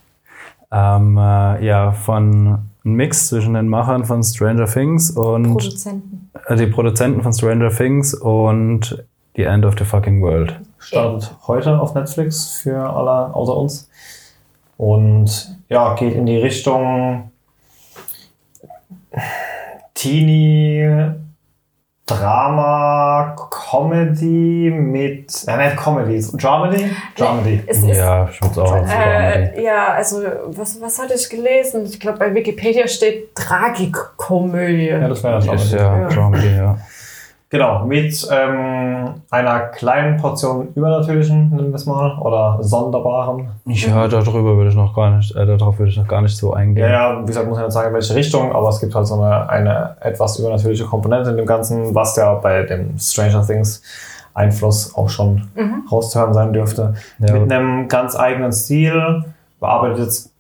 [0.71, 6.31] Ähm, äh, ja, von ein Mix zwischen den Machern von Stranger Things und Produzenten.
[6.47, 9.03] äh, die Produzenten von Stranger Things und
[9.37, 10.59] The End of the Fucking World.
[10.79, 13.91] Startet heute auf Netflix für alle außer uns.
[14.77, 17.31] Und ja, geht in die Richtung
[19.95, 21.15] Teenie
[22.09, 26.91] Drama, Comedy mit, ja nicht Comedy, Dramedy?
[27.17, 27.63] Dramedy.
[27.67, 31.85] Es ist, Ja, ich würde es auch äh, ja, also was, was hatte ich gelesen?
[31.85, 34.87] Ich glaube, bei Wikipedia steht Tragikkomödie.
[34.87, 35.77] Ja, das wäre Dramedy.
[35.77, 36.09] ja Ja.
[36.09, 36.79] Dramedy, ja.
[37.51, 43.49] Genau, mit ähm, einer kleinen Portion Übernatürlichen, nennen wir es mal, oder Sonderbaren.
[43.65, 46.53] Ja, darüber würde ich noch gar nicht, äh, darauf würde ich noch gar nicht so
[46.53, 46.85] eingehen.
[46.85, 49.07] Ja, ja, wie gesagt, muss ich nicht sagen, in welche Richtung, aber es gibt halt
[49.07, 53.83] so eine, eine etwas übernatürliche Komponente in dem Ganzen, was ja bei dem Stranger Things
[54.35, 55.85] Einfluss auch schon Mhm.
[55.91, 56.95] rauszuhören sein dürfte.
[57.19, 57.33] Ja.
[57.33, 59.25] Mit einem ganz eigenen Stil,
[59.59, 60.31] bearbeitet jetzt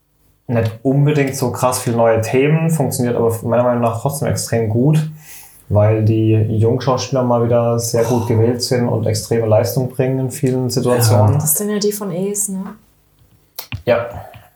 [0.46, 5.10] nicht unbedingt so krass viele neue Themen, funktioniert aber meiner Meinung nach trotzdem extrem gut,
[5.68, 10.70] weil die Jungschauspieler mal wieder sehr gut gewählt sind und extreme Leistung bringen in vielen
[10.70, 11.34] Situationen.
[11.34, 12.64] Das sind ja die von Es, ne?
[13.84, 14.08] Ja,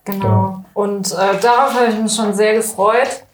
[0.04, 0.20] Genau.
[0.20, 0.64] Genau.
[0.74, 3.24] Und äh, darauf habe ich mich schon sehr gefreut.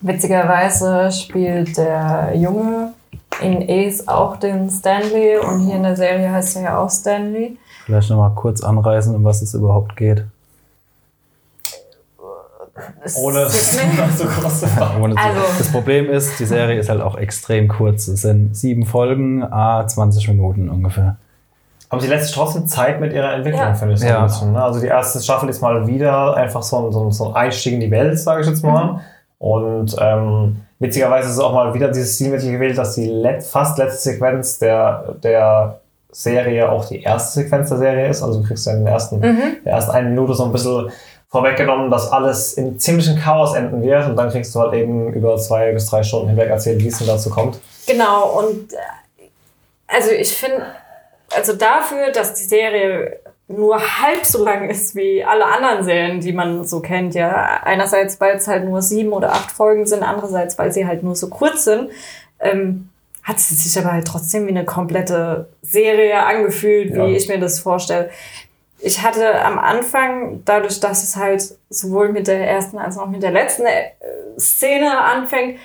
[0.00, 2.92] Witzigerweise spielt der Junge
[3.40, 7.56] in Es auch den Stanley und hier in der Serie heißt er ja auch Stanley.
[7.86, 10.24] Vielleicht noch mal kurz anreißen, um was es überhaupt geht.
[13.16, 15.00] Ohne so groß zu fahren.
[15.02, 18.08] Ohne zu- Also- das Problem ist, die Serie ist halt auch extrem kurz.
[18.08, 21.16] Es sind sieben Folgen, a 20 Minuten ungefähr.
[21.90, 23.74] Aber sie lässt sich trotzdem Zeit mit ihrer Entwicklung, Ja.
[23.74, 24.18] finde ich so Ja.
[24.20, 24.52] ein bisschen.
[24.52, 24.62] Ne?
[24.62, 27.74] Also die erste Staffel ist mal wieder einfach so ein, so ein, so ein Einstieg
[27.74, 29.00] in die Welt, sage ich jetzt mal.
[29.38, 33.78] Und ähm, witzigerweise ist es auch mal wieder dieses Stilmittel gewählt, dass die let fast
[33.78, 35.78] letzte Sequenz der, der
[36.10, 38.22] Serie auch die erste Sequenz der Serie ist.
[38.22, 40.88] Also du kriegst ja in den ersten, der ersten eine Minute so ein bisschen
[41.34, 45.36] vorweggenommen, dass alles in ziemlichen Chaos enden wird und dann kriegst du halt eben über
[45.36, 47.58] zwei bis drei Stunden hinweg erzählt, wie es denn dazu kommt.
[47.88, 48.76] Genau, und äh,
[49.88, 50.64] also ich finde,
[51.34, 53.18] also dafür, dass die Serie
[53.48, 57.60] nur halb so lang ist wie alle anderen Serien, die man so kennt, ja.
[57.64, 61.16] Einerseits, weil es halt nur sieben oder acht Folgen sind, andererseits, weil sie halt nur
[61.16, 61.90] so kurz sind,
[62.38, 62.88] ähm,
[63.24, 67.06] hat sie sich aber halt trotzdem wie eine komplette Serie angefühlt, wie Ja.
[67.08, 68.10] ich mir das vorstelle.
[68.84, 73.22] Ich hatte am Anfang, dadurch, dass es halt sowohl mit der ersten als auch mit
[73.22, 73.90] der letzten äh,
[74.38, 75.58] Szene anfängt,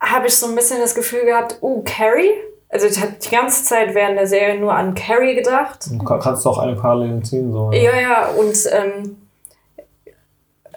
[0.00, 2.30] habe ich so ein bisschen das Gefühl gehabt, uh, Carrie?
[2.70, 5.86] Also ich habe die ganze Zeit während der Serie nur an Carrie gedacht.
[5.90, 7.52] Du kann- kannst auch eine Parallelen ziehen.
[7.52, 7.70] So.
[7.72, 9.16] Ja, ja, und ähm,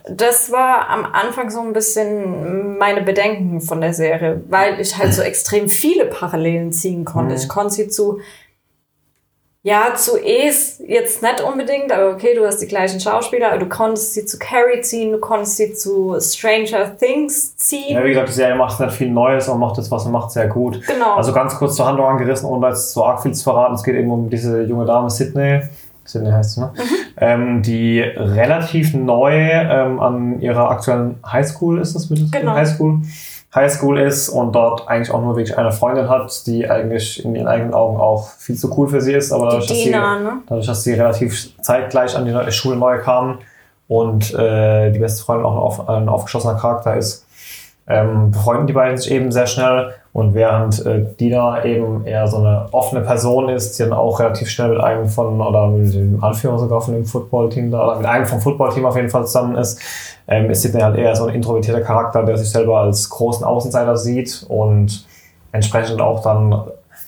[0.07, 5.13] das war am Anfang so ein bisschen meine Bedenken von der Serie, weil ich halt
[5.13, 7.35] so extrem viele Parallelen ziehen konnte.
[7.35, 8.19] Ich konnte sie zu,
[9.63, 13.69] ja, zu Es jetzt nicht unbedingt, aber okay, du hast die gleichen Schauspieler, aber du
[13.69, 17.95] konntest sie zu Carrie ziehen, du konntest sie zu Stranger Things ziehen.
[17.95, 20.31] Ja, wie gesagt, die Serie macht nicht viel Neues und macht das, was sie macht,
[20.31, 20.81] sehr gut.
[20.87, 21.13] Genau.
[21.15, 23.75] Also ganz kurz zur Handlung angerissen, ohne jetzt so arg viel zu verraten.
[23.75, 25.61] Es geht eben um diese junge Dame Sydney.
[26.05, 26.73] Sydney heißt sie, ne?
[26.75, 26.81] Mhm.
[27.17, 32.53] Ähm, die relativ neu ähm, an ihrer aktuellen Highschool ist es mit Genau.
[32.53, 33.01] Highschool.
[33.53, 37.47] Highschool ist und dort eigentlich auch nur wirklich eine Freundin hat, die eigentlich in ihren
[37.47, 40.31] eigenen Augen auch viel zu cool für sie ist, aber dadurch, dass sie, Dina, ne?
[40.47, 43.39] dadurch, dass sie relativ zeitgleich an die neue Schule neu kam
[43.89, 47.25] und äh, die beste Freundin auch ein, auf, ein aufgeschlossener Charakter ist,
[47.87, 49.95] ähm, befreunden die beiden sich eben sehr schnell.
[50.13, 54.49] Und während äh, Dina eben eher so eine offene Person ist, die dann auch relativ
[54.49, 58.05] schnell mit einem von, oder mit dem Anführer sogar von dem Footballteam da, oder mit
[58.05, 59.79] einem vom Footballteam auf jeden Fall zusammen ist,
[60.27, 63.95] ähm, ist Sidney halt eher so ein introvertierter Charakter, der sich selber als großen Außenseiter
[63.95, 65.05] sieht und
[65.53, 66.61] entsprechend auch dann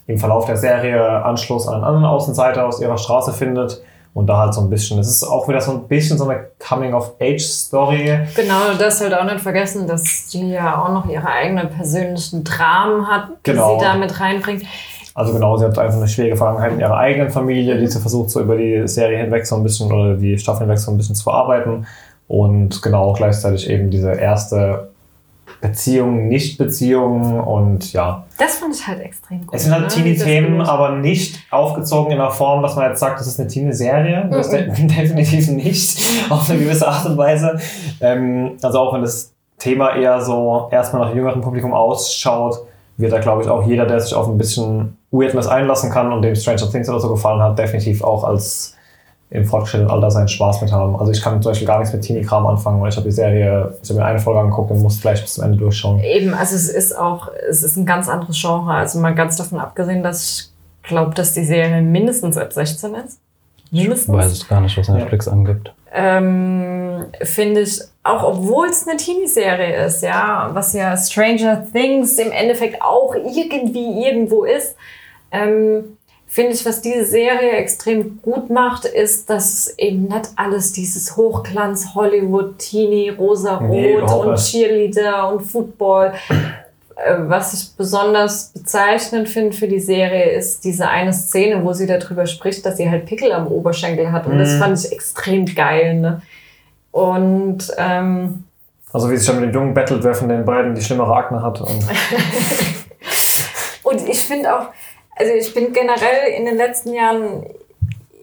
[0.07, 3.81] im Verlauf der Serie Anschluss an einen anderen Außenseiter aus ihrer Straße findet.
[4.13, 6.45] Und da halt so ein bisschen, es ist auch wieder so ein bisschen so eine
[6.59, 8.19] Coming-of-Age-Story.
[8.35, 13.07] Genau, das halt auch nicht vergessen, dass die ja auch noch ihre eigenen persönlichen Dramen
[13.07, 13.79] hat, die Genau.
[13.79, 14.63] sie da mit reinbringt.
[15.15, 18.29] Also genau, sie hat einfach eine schwierige Vergangenheit in ihrer eigenen Familie, die sie versucht
[18.31, 21.15] so über die Serie hinweg so ein bisschen oder die Staffel hinweg so ein bisschen
[21.15, 21.85] zu verarbeiten.
[22.27, 24.89] Und genau gleichzeitig eben diese erste
[25.63, 28.25] Beziehung, Nicht-Beziehung und ja.
[28.37, 29.55] Das fand ich halt extrem gut.
[29.55, 29.87] Es sind halt ne?
[29.87, 34.27] Teenie-Themen, aber nicht aufgezogen in einer Form, dass man jetzt sagt, das ist eine Teenie-Serie.
[34.29, 37.57] Das ist de- definitiv nicht, auf eine gewisse Art und Weise.
[38.01, 42.57] Ähm, also auch wenn das Thema eher so erstmal nach jüngerem Publikum ausschaut,
[42.97, 46.23] wird da, glaube ich, auch jeder, der sich auf ein bisschen Weirdness einlassen kann und
[46.23, 48.75] dem Stranger Things oder so gefallen hat, definitiv auch als
[49.33, 50.95] im fortgeschrittenen Alter seinen Spaß mit haben.
[50.95, 53.73] Also ich kann zum Beispiel gar nichts mit Teenie-Kram anfangen, weil ich habe die Serie,
[53.81, 55.99] ich habe mir eine Folge angeguckt und muss gleich bis zum Ende durchschauen.
[56.03, 58.71] Eben, also es ist auch, es ist ein ganz anderes Genre.
[58.71, 60.51] Also mal ganz davon abgesehen, dass
[60.83, 63.19] ich glaube, dass die Serie mindestens ab 16 ist.
[63.71, 64.15] Mindestens.
[64.15, 65.73] Weiß es gar nicht, was Netflix angibt.
[65.91, 72.31] ähm, finde ich, auch obwohl es eine Teenie-Serie ist, ja, was ja Stranger Things im
[72.31, 74.75] Endeffekt auch irgendwie irgendwo ist,
[75.31, 75.97] ähm,
[76.33, 81.93] finde ich, was diese Serie extrem gut macht, ist, dass eben nicht alles dieses Hochglanz
[81.93, 84.35] Hollywood, Teenie, rosa-rot Nee, und.
[84.37, 86.13] Cheerleader und Football.
[86.29, 91.85] Äh, Was ich besonders bezeichnend finde für die Serie ist diese eine Szene, wo sie
[91.87, 94.25] darüber spricht, dass sie halt Pickel am Oberschenkel hat.
[94.27, 94.59] Und das Mhm.
[94.59, 95.95] fand ich extrem geil.
[95.99, 96.21] Ne?
[96.91, 98.43] Und ähm,
[98.91, 101.41] Also wie sich schon mit dem Jungen battelt, wer von den beiden die schlimmere Akne
[101.43, 101.61] hat.
[101.61, 101.83] Und
[103.83, 104.67] Und ich finde auch,
[105.15, 107.45] also ich bin generell in den letzten Jahren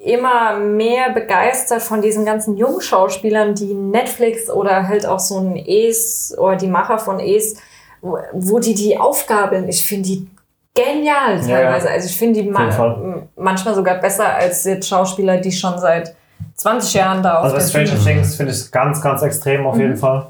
[0.05, 5.57] immer mehr begeistert von diesen ganzen jungen Schauspielern, die Netflix oder halt auch so ein
[5.57, 7.57] Es oder die Macher von Es,
[8.01, 10.27] wo, wo die die Aufgaben, ich finde die
[10.75, 11.61] genial Ja, ja.
[11.65, 11.91] teilweise.
[11.91, 12.95] Also ich finde die ma jeden Fall.
[12.95, 16.15] m- manchmal sogar besser als jetzt Schauspieler, die schon seit
[16.57, 19.81] 20 Jahren da Also bei Stranger Things finde ich es ganz, ganz extrem auf Mhm.
[19.83, 20.29] jeden Fall.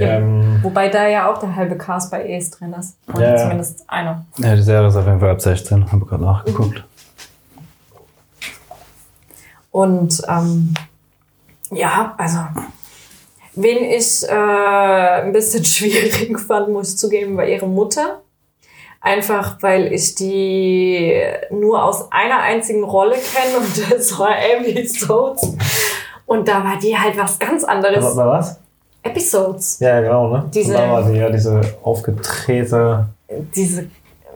[0.00, 0.16] Ja.
[0.16, 2.96] Ähm, Wobei da ja auch der halbe Cast bei Es drin ist.
[3.12, 4.24] Oder Ja, zumindest einer.
[4.38, 5.92] Ja, die Serie ist auf jeden Fall ab 16.
[5.92, 6.84] Habe gerade nachgeguckt.
[9.70, 10.74] Und ähm,
[11.70, 12.38] ja, also,
[13.54, 18.22] wen ich äh, ein bisschen schwierig fand, muss ich zugeben, war ihre Mutter.
[19.02, 25.54] Einfach weil ich die nur aus einer einzigen Rolle kenne und das war Amy Stokes.
[26.26, 28.04] Und da war die halt was ganz anderes.
[28.04, 28.60] aber, aber was?
[29.02, 29.78] Episodes.
[29.80, 30.44] Ja, genau, ne?
[30.52, 33.06] Diese- da war sie ja diese aufgedrehte.
[33.54, 33.86] Diese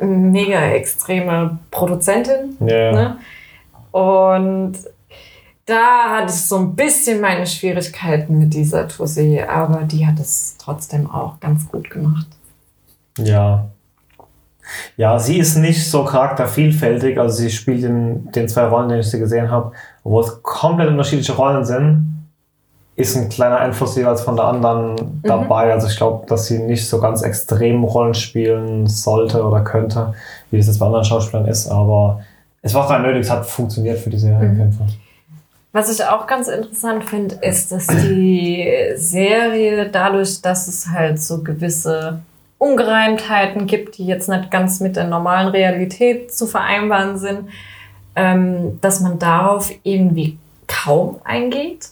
[0.00, 2.56] mega extreme Produzentin.
[2.60, 3.16] Ja, Ne?
[3.92, 4.72] Und
[5.66, 10.56] da hatte ich so ein bisschen meine Schwierigkeiten mit dieser Tournee, aber die hat es
[10.58, 12.26] trotzdem auch ganz gut gemacht.
[13.18, 13.66] ja.
[14.96, 17.20] Ja, sie ist nicht so charaktervielfältig.
[17.20, 20.88] Also sie spielt in den zwei Rollen, die ich sie gesehen habe, obwohl es komplett
[20.88, 22.13] unterschiedliche Rollen sind,
[22.96, 25.72] ist ein kleiner Einfluss jeweils von der anderen dabei.
[25.72, 30.14] Also ich glaube, dass sie nicht so ganz extrem Rollen spielen sollte oder könnte,
[30.50, 31.68] wie es jetzt bei anderen Schauspielern ist.
[31.68, 32.20] Aber
[32.62, 34.86] es war rein nötig, es hat funktioniert für die Serie auf jeden Fall.
[35.72, 41.42] Was ich auch ganz interessant finde, ist, dass die Serie dadurch, dass es halt so
[41.42, 42.20] gewisse
[42.58, 47.48] Ungereimtheiten gibt, die jetzt nicht ganz mit der normalen Realität zu vereinbaren sind,
[48.14, 50.38] ähm, dass man darauf irgendwie
[50.68, 51.88] kaum eingeht.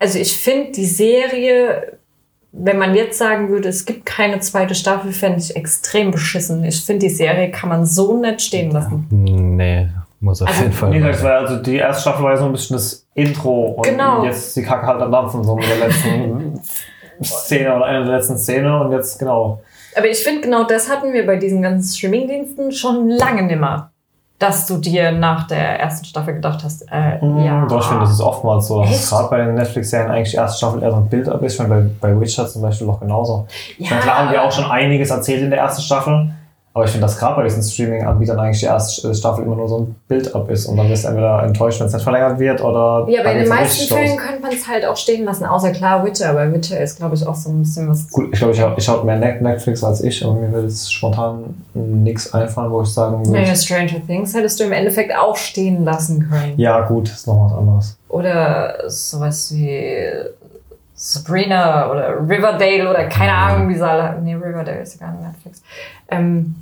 [0.00, 1.98] Also ich finde die Serie,
[2.52, 6.64] wenn man jetzt sagen würde, es gibt keine zweite Staffel, fände ich extrem beschissen.
[6.64, 9.06] Ich finde, die Serie kann man so nicht stehen lassen.
[9.10, 9.88] Nee,
[10.18, 10.90] muss auf Also, jeden Fall.
[10.90, 14.24] Nee, das war also die erste Staffel war so ein bisschen das Intro und Genau.
[14.24, 16.60] jetzt die Kacke halt am Dampfen, so mit der letzten
[17.22, 19.60] Szene oder einer der letzten Szene und jetzt genau.
[19.94, 23.90] Aber ich finde, genau das hatten wir bei diesen ganzen Streamingdiensten schon lange nimmer.
[24.40, 27.66] Dass du dir nach der ersten Staffel gedacht hast, äh, ja.
[27.66, 28.82] Doch, ich finde, das ist oftmals so.
[28.82, 29.10] dass?
[29.10, 31.52] Gerade bei den Netflix-Serien eigentlich die erste Staffel eher so ein Bild ab ist.
[31.52, 33.46] Ich meine, bei, bei Witcher zum Beispiel doch genauso.
[33.78, 36.30] Ich meine, klar haben wir auch schon einiges erzählt in der ersten Staffel.
[36.72, 39.78] Aber ich finde, dass gerade bei diesen Streaming-Anbietern eigentlich die erste Staffel immer nur so
[39.80, 40.66] ein Bild ab ist.
[40.66, 43.06] Und dann wirst du entweder enttäuscht, wenn es nicht verlängert wird oder.
[43.08, 43.92] Ja, bei dann den meisten.
[43.92, 46.30] Fällen könnte man es halt auch stehen lassen, außer klar Witcher.
[46.30, 48.08] Aber Witcher ist, glaube ich, auch so ein bisschen was.
[48.10, 50.92] Gut, ich glaube, ich, ich schaue mehr Net- Netflix als ich, aber mir will jetzt
[50.92, 53.32] spontan nichts einfallen, wo ich sagen würde.
[53.40, 56.54] Naja, Stranger Things hättest du im Endeffekt auch stehen lassen können.
[56.56, 57.96] Ja, gut, ist noch was anderes.
[58.08, 59.98] Oder sowas wie
[61.02, 64.20] Sabrina oder Riverdale oder keine Ahnung, wie sie alle.
[64.20, 65.62] Nee, Riverdale ist ja gar nicht Netflix.
[66.10, 66.56] Ähm,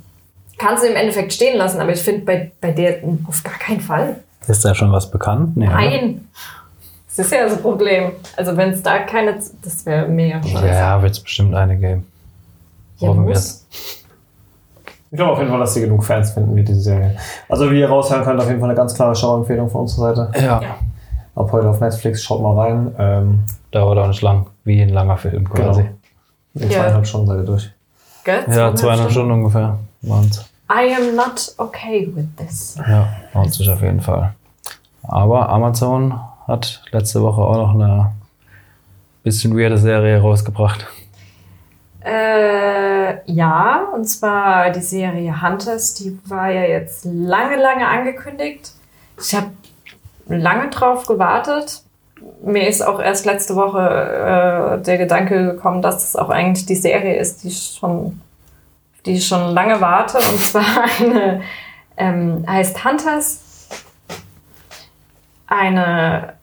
[0.57, 3.81] kannst du im Endeffekt stehen lassen, aber ich finde bei, bei der auf gar keinen
[3.81, 4.15] Fall.
[4.47, 5.57] Ist da schon was bekannt?
[5.57, 5.75] Nee, oder?
[5.75, 6.27] Nein.
[7.09, 8.13] Das ist ja das Problem.
[8.37, 10.67] Also wenn es da keine, das wäre mega scheiße.
[10.67, 12.07] Ja, wird es bestimmt eine geben.
[12.99, 13.65] Ja, Hoffen wir es.
[15.11, 17.17] Ich glaube auf jeden Fall, dass sie genug Fans finden wie diese Serie.
[17.49, 20.39] Also wie ihr raushören könnt, auf jeden Fall eine ganz klare Schauempfehlung von unserer Seite.
[20.39, 20.75] Ja, Ja.
[21.39, 22.93] Ab heute auf Netflix, schaut mal rein.
[22.99, 23.39] Ähm,
[23.71, 24.47] dauert auch nicht lang.
[24.65, 25.83] Wie ein langer Film quasi.
[25.83, 25.95] Genau.
[26.55, 26.79] in Ja.
[26.79, 27.71] zweieinhalb Stunden seid ihr durch.
[28.25, 28.43] Gell?
[28.49, 30.45] Ja, zweieinhalb Stunden ungefähr waren's.
[30.69, 32.75] I am not okay with this.
[32.87, 34.33] Ja, lohnt sich auf jeden Fall.
[35.03, 36.13] Aber Amazon
[36.45, 38.11] hat letzte Woche auch noch eine
[39.23, 40.85] bisschen weirde Serie rausgebracht.
[42.01, 48.73] Äh, ja, und zwar die Serie Hunters, die war ja jetzt lange, lange angekündigt.
[49.21, 49.47] Ich habe
[50.29, 51.83] lange drauf gewartet.
[52.43, 56.75] Mir ist auch erst letzte Woche äh, der Gedanke gekommen, dass es auch eigentlich die
[56.75, 58.19] Serie ist, die ich schon,
[59.05, 60.17] die ich schon lange warte.
[60.17, 60.63] Und zwar
[60.99, 61.41] eine
[61.99, 63.41] ähm, heißt Hunters.
[65.47, 66.33] Eine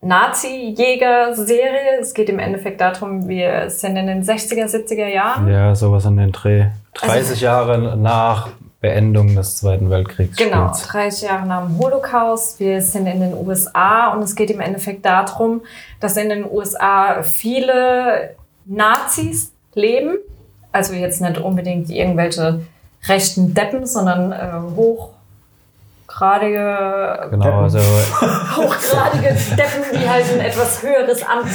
[0.00, 2.00] Nazi-Jäger-Serie.
[2.00, 5.48] Es geht im Endeffekt darum, wir sind in den 60er, 70er Jahren.
[5.48, 6.66] Ja, sowas an den Dreh.
[7.00, 8.48] Also 30 Jahre nach
[8.82, 10.36] Beendung des Zweiten Weltkriegs.
[10.36, 10.88] Genau, spielt's.
[10.88, 12.60] 30 Jahre nach dem Holocaust.
[12.60, 15.62] Wir sind in den USA und es geht im Endeffekt darum,
[16.00, 18.34] dass in den USA viele
[18.66, 20.18] Nazis leben.
[20.72, 22.60] Also jetzt nicht unbedingt irgendwelche
[23.06, 24.50] rechten Deppen, sondern äh,
[26.06, 27.78] hochgradige, Genau, also,
[28.56, 31.46] hochgradige Deppen, die halt ein etwas höheres Amt,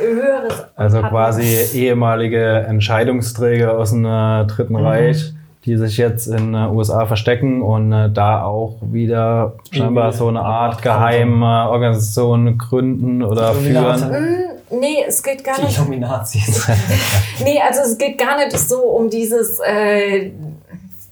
[0.00, 1.08] höheres also hatten.
[1.08, 1.42] quasi
[1.74, 4.86] ehemalige Entscheidungsträger aus dem äh, Dritten Mhm.
[4.86, 5.32] Reich,
[5.66, 10.40] die sich jetzt in den USA verstecken und äh, da auch wieder scheinbar so eine
[10.40, 14.10] Art geheime Organisation gründen oder führen.
[14.14, 14.36] Hm,
[14.70, 16.66] Nee, es geht gar Die nicht Illuminazis.
[17.44, 20.32] Nee, also es geht gar nicht so um dieses, äh,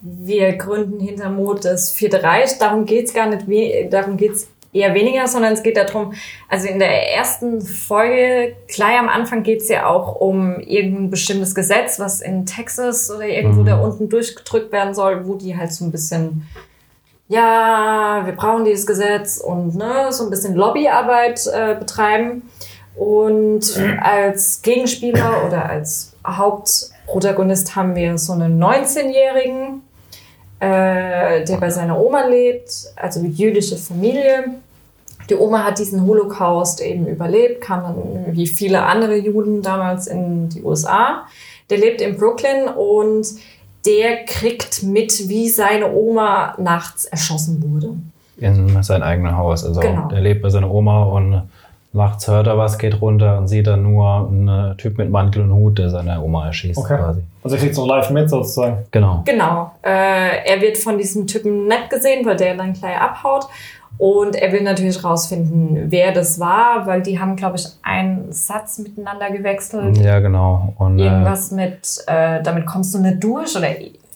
[0.00, 2.58] wir gründen hinter Mond das Vierte Reich.
[2.58, 3.46] Darum geht's gar nicht,
[3.92, 6.12] darum geht's eher weniger, sondern es geht darum,
[6.48, 11.98] also in der ersten Folge, gleich am Anfang geht's ja auch um irgendein bestimmtes Gesetz,
[11.98, 13.66] was in Texas oder irgendwo Mhm.
[13.66, 16.46] da unten durchgedrückt werden soll, wo die halt so ein bisschen
[17.26, 22.42] ja, wir brauchen dieses Gesetz und ne, so ein bisschen Lobbyarbeit äh, betreiben.
[22.96, 23.62] Und
[24.02, 29.82] als Gegenspieler oder als Hauptprotagonist haben wir so einen 19-Jährigen,
[30.60, 34.56] äh, der bei seiner Oma lebt, also jüdische Familie.
[35.30, 37.96] Die Oma hat diesen Holocaust eben überlebt, kam dann
[38.36, 41.22] wie viele andere Juden damals in die USA.
[41.70, 43.26] Der lebt in Brooklyn und
[43.86, 47.90] der kriegt mit, wie seine Oma nachts erschossen wurde.
[48.38, 49.64] in sein eigenes Haus.
[49.64, 50.08] Also Genau.
[50.08, 51.42] der lebt bei seiner Oma und
[51.92, 55.52] nachts hört er was, geht runter und sieht dann nur einen Typ mit Mantel und
[55.54, 56.96] Hut, der seine Oma erschießt Okay.
[56.96, 57.20] quasi.
[57.44, 58.78] Also, er kriegt so live mit sozusagen.
[58.90, 59.22] Genau.
[59.24, 59.70] Genau.
[59.82, 63.46] Äh, er wird von diesem Typen nett gesehen, weil der dann gleich abhaut.
[63.98, 68.78] Und er will natürlich rausfinden, wer das war, weil die haben, glaube ich, einen Satz
[68.78, 69.96] miteinander gewechselt.
[69.98, 70.74] Ja, genau.
[70.78, 73.68] Und, äh, Irgendwas mit, äh, damit kommst du nicht durch oder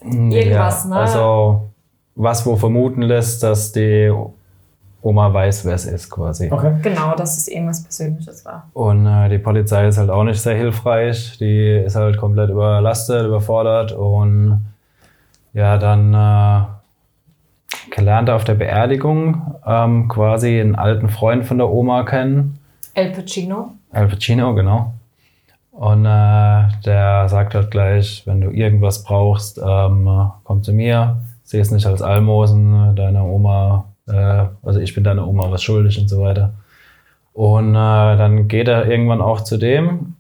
[0.02, 0.96] Irgendwas, ne?
[0.96, 1.68] Also,
[2.14, 4.12] was wo vermuten lässt, dass die
[5.00, 6.50] Oma weiß, wer es ist, quasi.
[6.50, 6.74] Okay.
[6.82, 8.68] genau, dass es irgendwas Persönliches war.
[8.72, 11.38] Und äh, die Polizei ist halt auch nicht sehr hilfreich.
[11.38, 14.66] Die ist halt komplett überlastet, überfordert und
[15.54, 16.14] ja, dann
[17.96, 22.58] lernt er auf der Beerdigung ähm, quasi einen alten Freund von der Oma kennen.
[22.94, 23.72] El Pacino.
[23.92, 24.94] Al Pacino, genau.
[25.72, 31.22] Und äh, der sagt halt gleich, wenn du irgendwas brauchst, ähm, komm zu mir.
[31.44, 35.98] Sieh es nicht als Almosen, deine Oma, äh, also ich bin deine Oma was schuldig
[36.00, 36.52] und so weiter.
[37.32, 40.16] Und äh, dann geht er irgendwann auch zu dem,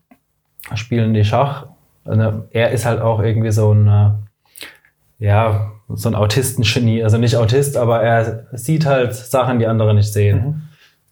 [0.74, 1.66] spielen die Schach.
[2.04, 7.02] Also er ist halt auch irgendwie so ein, äh, ja, so ein Autistengenie.
[7.02, 10.44] Also nicht Autist, aber er sieht halt Sachen, die andere nicht sehen.
[10.44, 10.62] Mhm.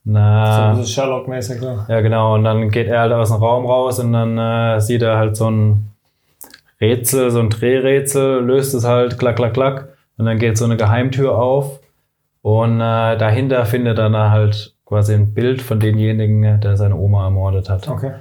[0.08, 1.78] Na, So ein bisschen Sherlock-mäßig so.
[1.88, 2.34] ja, genau.
[2.34, 5.36] Und dann geht er halt aus dem Raum raus und dann äh, sieht er halt
[5.36, 5.90] so ein
[6.80, 9.88] Rätsel, so ein Drehrätsel, löst es halt, klack, klack, klack.
[10.18, 11.80] Und dann geht so eine Geheimtür auf.
[12.42, 17.24] Und äh, dahinter findet er dann halt quasi ein Bild von denjenigen, der seine Oma
[17.24, 17.88] ermordet hat.
[17.88, 18.12] Okay.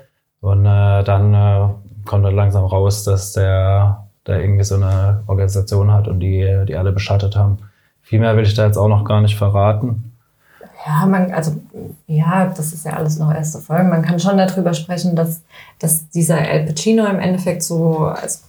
[0.42, 1.68] Und äh, dann äh,
[2.06, 6.76] kommt dann langsam raus, dass der, der irgendwie so eine Organisation hat und die, die
[6.76, 7.60] alle beschattet haben.
[8.02, 10.12] Viel mehr will ich da jetzt auch noch gar nicht verraten.
[10.86, 11.56] Ja, man, also,
[12.06, 13.86] ja, das ist ja alles noch erste Folge.
[13.86, 15.42] Man kann schon darüber sprechen, dass,
[15.80, 18.40] dass dieser El Pacino im Endeffekt so, also,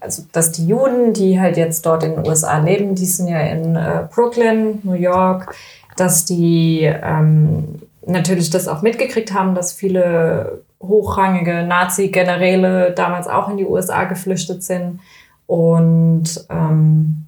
[0.00, 3.40] also, dass die Juden, die halt jetzt dort in den USA leben, die sind ja
[3.40, 5.54] in äh, Brooklyn, New York,
[5.96, 13.56] dass die ähm, natürlich das auch mitgekriegt haben, dass viele hochrangige Nazi-Generäle damals auch in
[13.56, 15.00] die USA geflüchtet sind
[15.46, 17.26] und ähm,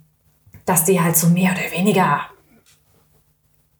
[0.64, 2.20] dass die halt so mehr oder weniger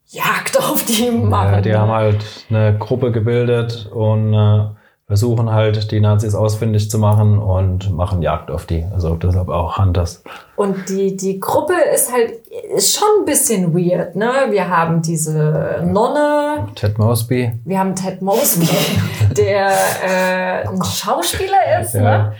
[0.09, 1.55] Jagd auf die machen.
[1.55, 1.79] Ja, die ne?
[1.79, 4.66] haben halt eine Gruppe gebildet und äh,
[5.07, 8.85] versuchen halt die Nazis ausfindig zu machen und machen Jagd auf die.
[8.93, 10.23] Also deshalb auch Hunters.
[10.57, 12.33] Und die, die Gruppe ist halt
[12.77, 14.31] ist schon ein bisschen weird, ne?
[14.51, 17.53] Wir haben diese Nonne, Ted Mosby.
[17.65, 18.69] wir haben Ted Mosby,
[19.37, 19.69] der
[20.05, 22.01] äh, ein Schauspieler ist, Ja.
[22.03, 22.33] ne?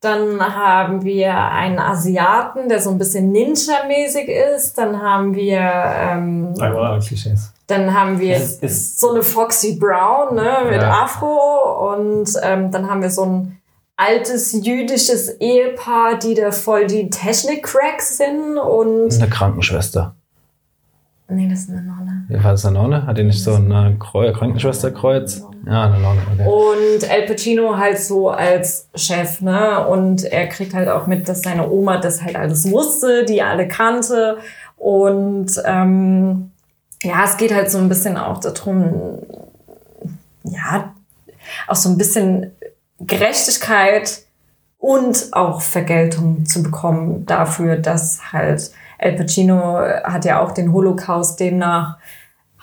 [0.00, 4.76] Dann haben wir einen Asiaten, der so ein bisschen Ninja-mäßig ist.
[4.76, 7.53] Dann haben wir, ähm, Einmal Klischees.
[7.66, 11.02] Dann haben wir Ist- ist- so eine Foxy Brown ne, mit Ja.
[11.04, 11.92] Afro.
[11.94, 13.58] Und ähm, dann haben wir so ein
[13.96, 18.58] altes jüdisches Ehepaar, die da voll die Technik-Cracks sind.
[18.58, 20.14] Und Eine Krankenschwester.
[21.28, 22.26] nee, das ist eine Nonne.
[22.42, 23.06] War das eine Nonne?
[23.06, 25.42] Hat die nicht so ein äh, Kreu Krankenschwesterkreuz?
[25.66, 26.20] Ja, eine Nonne.
[26.34, 26.46] Okay.
[26.48, 29.86] Und El Pacino halt so als Chef, ne?
[29.86, 33.68] Und er kriegt halt auch mit, dass seine Oma das halt alles wusste, die alle
[33.68, 34.36] kannte.
[34.76, 36.50] Und ähm,
[37.04, 39.20] ja, es geht halt so ein bisschen auch darum,
[40.44, 40.94] ja,
[41.68, 42.52] auch so ein bisschen
[43.00, 44.22] Gerechtigkeit
[44.78, 51.38] und auch Vergeltung zu bekommen dafür, dass halt El Pacino hat ja auch den Holocaust
[51.38, 51.98] demnach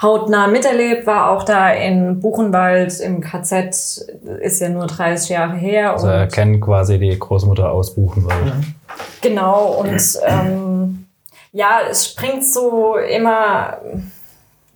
[0.01, 4.07] hautnah miterlebt, war auch da in Buchenwald im KZ,
[4.39, 5.93] ist ja nur 30 Jahre her.
[5.93, 8.53] Also er kennt quasi die Großmutter aus Buchenwald.
[9.21, 11.05] Genau, und ähm,
[11.51, 13.77] ja, es springt so immer,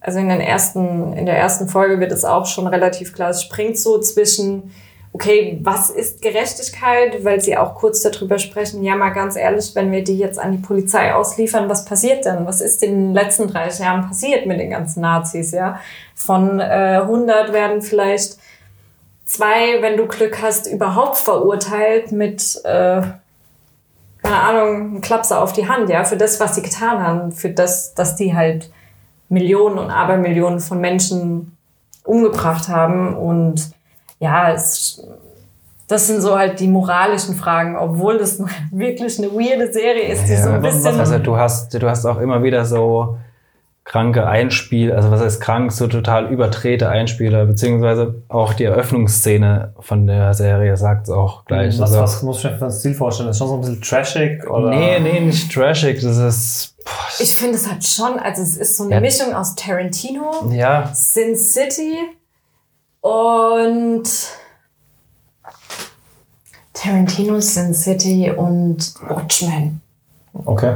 [0.06, 3.42] also in, den ersten, in der ersten Folge wird es auch schon relativ klar, es
[3.42, 4.72] springt so zwischen,
[5.14, 9.92] okay, was ist Gerechtigkeit, weil sie auch kurz darüber sprechen, ja mal ganz ehrlich, wenn
[9.92, 12.46] wir die jetzt an die Polizei ausliefern, was passiert denn?
[12.46, 15.80] Was ist in den letzten 30 Jahren passiert mit den ganzen Nazis, ja?
[16.14, 18.38] Von äh, 100 werden vielleicht
[19.26, 22.62] zwei, wenn du Glück hast, überhaupt verurteilt mit...
[22.64, 23.02] Äh,
[24.22, 27.52] keine Ahnung, ein Klapser auf die Hand, ja, für das, was sie getan haben, für
[27.52, 28.72] das, dass die halt
[29.30, 31.56] Millionen und Abermillionen von Menschen
[32.04, 33.72] umgebracht haben und
[34.20, 35.04] ja, es,
[35.88, 38.40] das sind so halt die moralischen Fragen, obwohl das
[38.72, 41.00] wirklich eine weirde Serie ist, die so ein Ja, bisschen.
[41.00, 43.18] also du hast, du hast auch immer wieder so
[43.86, 50.08] kranke Einspiel, also was heißt krank, so total überdrehte Einspieler, beziehungsweise auch die Eröffnungsszene von
[50.08, 51.80] der Serie sagt es auch gleich.
[51.80, 53.30] Was, also, was muss ich mir für einen Stil vorstellen?
[53.30, 54.50] Ist schon so ein bisschen trashig?
[54.50, 54.72] Oder?
[54.72, 58.76] nee, nee, nicht trashig, das ist, boah, ich finde es halt schon, also es ist
[58.76, 59.02] so eine Ja.
[59.02, 61.96] Mischung aus Tarantino, ja, Sin City
[63.02, 64.10] und
[66.74, 69.80] Tarantino, Sin City und Watchmen.
[70.34, 70.74] Okay.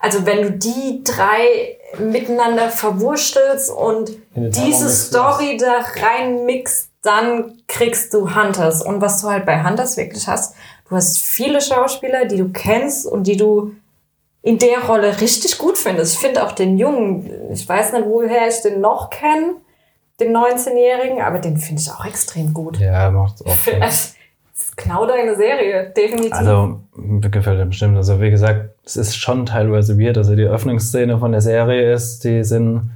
[0.00, 8.34] Also wenn du die drei miteinander verwurstelst und diese Story da reinmixst, dann kriegst du
[8.34, 8.82] Hunters.
[8.82, 10.54] Und was du halt bei Hunters wirklich hast,
[10.88, 13.74] du hast viele Schauspieler, die du kennst und die du
[14.42, 16.14] in der Rolle richtig gut findest.
[16.14, 19.56] Ich finde auch den Jungen, ich weiß nicht, woher ich den noch kenne,
[20.18, 22.78] den 19-Jährigen, aber den finde ich auch extrem gut.
[22.78, 23.66] Ja, macht auch.
[23.88, 24.16] Ist
[24.76, 26.32] genau deine Serie, definitiv.
[26.32, 27.96] Also, mir gefällt er bestimmt.
[27.96, 30.18] Also, wie gesagt, es ist schon teilweise weird.
[30.18, 32.90] Also, die Öffnungsszene von der Serie ist, die sind,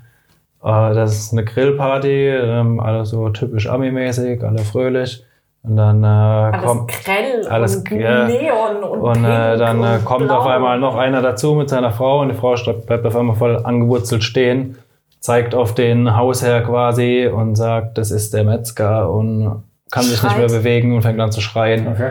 [0.62, 5.25] äh, das ist eine Grillparty, ähm, alle so typisch Ami-mäßig, alle fröhlich.
[5.65, 8.27] Und dann äh, alles kommt, grell alles, und ja.
[8.27, 10.41] Neon und, und äh, dann äh, kommt blau.
[10.41, 12.55] auf einmal noch einer dazu mit seiner Frau und die Frau
[12.87, 14.77] bleibt auf einmal voll angewurzelt stehen,
[15.21, 19.62] zeigt auf den Hausherr quasi und sagt, das ist der Metzger und
[19.95, 21.86] kann sich nicht mehr bewegen und fängt an zu schreien.
[21.86, 22.11] Okay.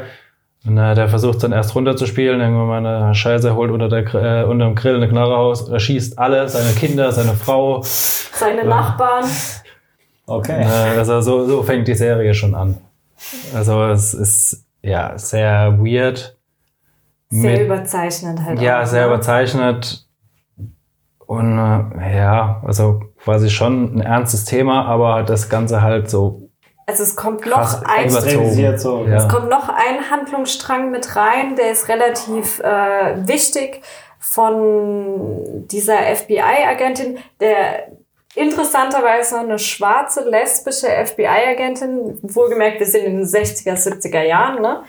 [0.66, 4.46] Und äh, der versucht dann erst runterzuspielen, irgendwann mal eine Scheiße, holt unter, der, äh,
[4.46, 7.82] unter dem Grill eine Knarre raus, erschießt alle, seine Kinder, seine Frau.
[7.84, 9.26] Seine Nachbarn.
[10.26, 10.62] Okay.
[10.62, 12.78] Äh, also so, so fängt die Serie schon an.
[13.54, 16.38] Also es ist ja sehr weird.
[17.30, 18.62] Sehr Mit- überzeichnet halt.
[18.62, 19.08] Ja, auch, sehr ne?
[19.08, 20.08] überzeichnet.
[21.26, 26.43] Und äh, ja, also quasi schon ein ernstes Thema, aber das Ganze halt so
[26.86, 28.10] Also es kommt krass noch ein
[28.78, 29.06] so.
[29.08, 29.18] Ja.
[29.18, 33.82] Es kommt noch ein Handlungsstrang mit rein, der ist relativ äh, wichtig
[34.20, 37.88] von dieser FBI-Agentin, der
[38.36, 44.84] interessanterweise eine schwarze, lesbische FBI-Agentin, wohlgemerkt, wir sind in den 60er, 70er Jahren, ne?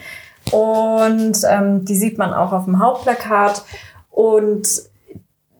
[0.50, 3.64] Und ähm, die sieht man auch auf dem Hauptplakat.
[4.10, 4.68] Und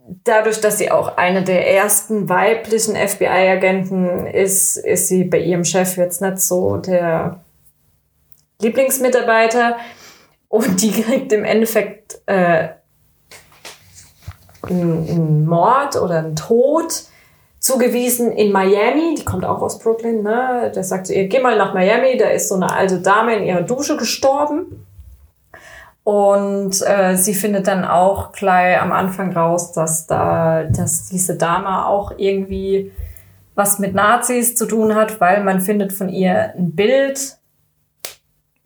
[0.07, 5.97] dadurch, dass sie auch eine der ersten weiblichen FBI-Agenten ist, ist sie bei ihrem Chef
[5.97, 7.41] jetzt nicht so der
[8.61, 9.77] Lieblingsmitarbeiter.
[10.49, 12.69] Und die kriegt im Endeffekt äh,
[14.63, 17.05] einen, Mord oder einen Tod
[17.59, 19.15] zugewiesen in Miami.
[19.19, 20.23] Die kommt auch aus Brooklyn.
[20.23, 20.71] Ne?
[20.75, 22.17] Der sagt zu ihr, geh mal nach Miami.
[22.19, 24.87] Da ist so eine alte Dame in ihrer Dusche gestorben.
[26.05, 31.87] Und äh, sie findet dann auch gleich am Anfang raus, dass da, dass diese Dame
[31.87, 32.93] auch irgendwie
[33.55, 37.39] was mit Nazis zu tun hat, weil man findet von ihr ein Bild.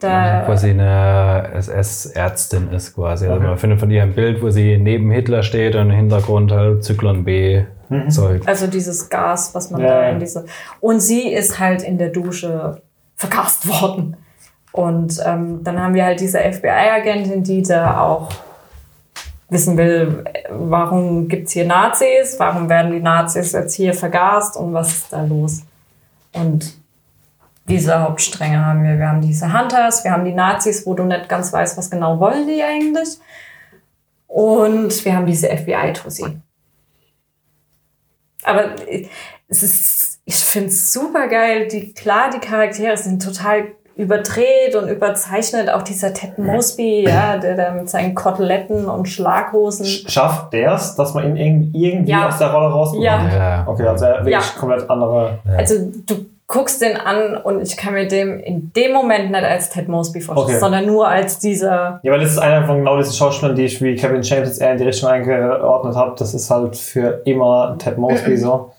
[0.00, 3.26] Da, quasi eine SS-Ärztin ist quasi.
[3.26, 3.46] Also Okay.
[3.48, 6.84] man findet von ihr ein Bild, wo sie neben Hitler steht und im Hintergrund halt
[6.84, 7.64] Zyklon B
[8.10, 8.42] Zeug.
[8.46, 10.44] also dieses Gas, was man Ja, da in diese.
[10.80, 12.82] Und sie ist halt in der Dusche
[13.16, 14.16] verkast worden.
[14.78, 18.30] Und ähm, dann haben wir halt diese FBI-Agentin, die da auch
[19.48, 24.92] wissen will, warum gibt's hier Nazis, warum werden die Nazis jetzt hier vergast und was
[24.92, 25.62] ist da los?
[26.32, 26.74] Und
[27.66, 28.96] diese Hauptstränge haben wir.
[29.00, 32.20] Wir haben diese Hunters, wir haben die Nazis, wo du nicht ganz weißt, was genau
[32.20, 33.18] wollen die eigentlich.
[34.28, 36.38] Und wir haben diese FBI-Tussi.
[38.44, 38.76] Aber
[39.48, 41.66] es ist, ich finde es super geil.
[41.66, 45.68] Die, klar, die Charaktere sind total überdreht und überzeichnet.
[45.70, 49.84] Auch dieser Ted Mosby, ja, der da mit seinen Koteletten und Schlaghosen.
[49.84, 52.28] Schafft der es, dass man ihn irgendwie, irgendwie Ja.
[52.28, 53.04] aus der Rolle rausbekommt?
[53.04, 53.28] Ja.
[53.28, 53.64] Ja.
[53.66, 54.40] Okay, also wirklich Ja.
[54.58, 55.38] komplett andere.
[55.56, 55.74] Also
[56.06, 56.14] du
[56.46, 60.20] guckst den an und ich kann mir dem in dem Moment nicht als Ted Mosby
[60.22, 60.60] vorstellen, Okay.
[60.60, 62.00] sondern nur als dieser.
[62.02, 64.60] Ja, weil das ist einer von genau diesen Schauspielern, die ich wie Kevin James jetzt
[64.62, 66.14] eher in die Richtung eingeordnet habe.
[66.16, 68.72] Das ist halt für immer Ted Mosby so.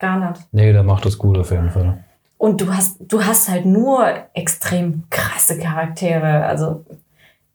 [0.00, 0.40] Gar nicht.
[0.52, 1.98] Nee, der macht das gut auf jeden Fall.
[2.38, 6.84] Und du hast, du hast halt nur extrem krasse Charaktere, also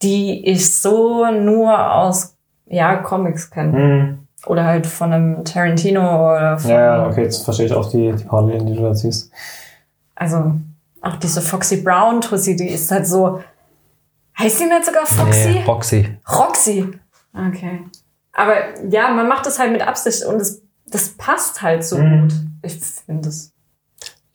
[0.01, 3.77] die ich so nur aus ja, Comics kenne.
[3.77, 4.19] Hm.
[4.45, 8.23] Oder halt von einem Tarantino oder von, Ja, okay, jetzt verstehe ich auch die, die
[8.25, 9.31] Parallelen, die du da ziehst.
[10.15, 10.53] also
[11.01, 13.41] auch diese Foxy Brown Tussi, die ist halt so.
[14.37, 15.47] Heißt die nicht sogar Foxy?
[15.49, 16.17] Nee, Roxy.
[16.29, 16.91] Roxy.
[17.33, 17.79] Okay.
[18.33, 18.53] Aber
[18.89, 22.21] ja, man macht das halt mit Absicht und das, das passt halt so Mhm.
[22.23, 22.33] gut.
[22.63, 23.52] Ich finde es.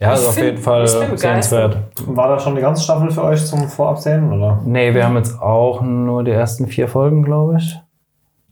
[0.00, 1.76] Ja, Ich also auf jeden Fall ich sehenswert.
[2.06, 4.60] War da schon die ganze Staffel für euch zum Vorabsehen, oder?
[4.64, 7.80] Nee, wir haben jetzt auch nur die ersten vier Folgen, glaube ich.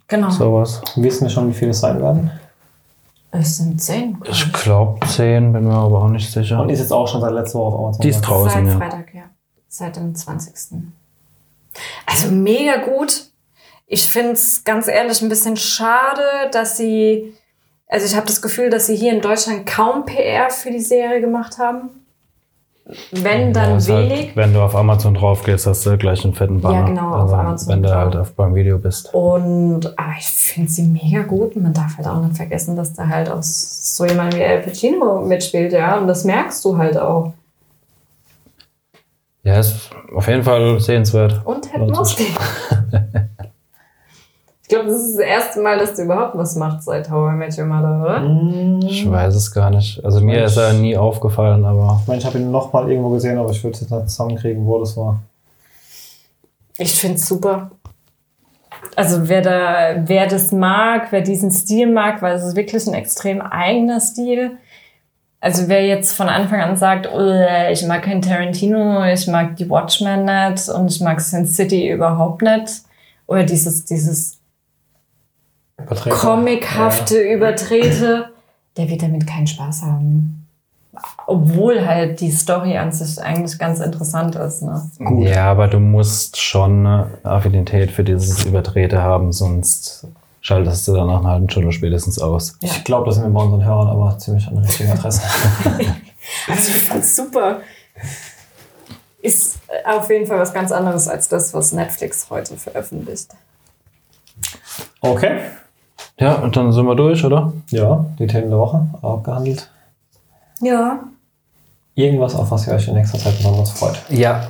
[0.08, 0.30] Genau.
[0.30, 0.82] Sowas.
[0.96, 2.30] Wissen wir schon, wie viele es sein werden?
[3.30, 4.18] Es sind zehn.
[4.20, 6.60] glaub Ich glaube zehn, bin mir aber auch nicht sicher.
[6.60, 8.02] Und ist jetzt auch schon seit letzter Woche auf Amazon.
[8.02, 8.78] Die ist draußen, Seit ja.
[8.78, 9.22] Freitag, ja.
[9.68, 10.52] Seit dem 20.
[12.06, 13.24] Also mega gut.
[13.86, 17.34] Ich finde es ganz ehrlich ein bisschen schade, dass sie.
[17.88, 21.20] Also ich habe das Gefühl, dass sie hier in Deutschland kaum PR für die Serie
[21.20, 21.90] gemacht haben.
[23.10, 24.26] Wenn, dann Ja, ist wenig.
[24.26, 26.80] Halt, wenn du auf Amazon drauf gehst, hast du gleich einen fetten Banner.
[26.80, 29.12] Ja, genau, auf also, Amazon Wenn du halt auf beim Video bist.
[29.12, 31.56] Und aber ich finde sie mega gut.
[31.56, 34.60] Und man darf halt auch nicht vergessen, dass da halt auch so jemand wie Al
[34.60, 35.98] Pacino mitspielt, ja.
[35.98, 37.32] Und das merkst du halt auch.
[39.42, 41.40] Ja, ist auf jeden Fall sehenswert.
[41.44, 42.26] Und Ted Mosby.
[44.68, 47.36] Ich glaube, das ist das erste Mal, dass du überhaupt was machst seit How I
[47.36, 48.20] Met Your Mother, oder?
[48.20, 50.04] Hm, Ich weiß es gar nicht.
[50.04, 50.46] Also mir Mensch.
[50.50, 53.50] ist er nie aufgefallen, aber Ich meine, ich habe ihn noch mal irgendwo gesehen, aber
[53.52, 55.20] ich würde jetzt nicht zusammenkriegen, wo das war.
[56.78, 57.70] Ich finde es super.
[58.96, 62.94] Also wer da, wer das mag, wer diesen Stil mag, weil es ist wirklich ein
[62.94, 64.56] extrem eigener Stil.
[65.40, 69.70] Also wer jetzt von Anfang an sagt, "Uah, ich mag kein Tarantino, ich mag die
[69.70, 72.82] Watchmen nicht und ich mag Sin City überhaupt nicht.
[73.28, 74.35] Oder dieses, dieses
[76.10, 78.30] Comichafte, übertrete,
[78.76, 80.46] der wird damit keinen Spaß haben.
[81.26, 84.62] Obwohl halt die Story an sich eigentlich ganz interessant ist.
[84.62, 84.90] Ne?
[84.98, 85.28] Gut.
[85.28, 90.06] ja, aber du musst schon eine Affinität für dieses Überdrehte haben, sonst
[90.40, 92.56] schaltest du dann nach einer halben Stunde spätestens aus.
[92.60, 95.22] Ich glaube, da sind wir bei unseren Hörern aber ziemlich an der richtigen Adresse.
[96.48, 97.60] Also ich fand's super.
[99.22, 103.28] Ist auf jeden Fall was ganz anderes als das, was Netflix heute veröffentlicht.
[105.00, 105.40] Okay.
[106.18, 107.52] Ja, und dann sind wir durch, oder?
[107.70, 109.70] Ja, die Themen der Woche abgehandelt.
[110.60, 111.00] Ja.
[111.94, 114.00] Irgendwas, auf was ihr euch in nächster Zeit besonders freut.
[114.08, 114.42] Ja.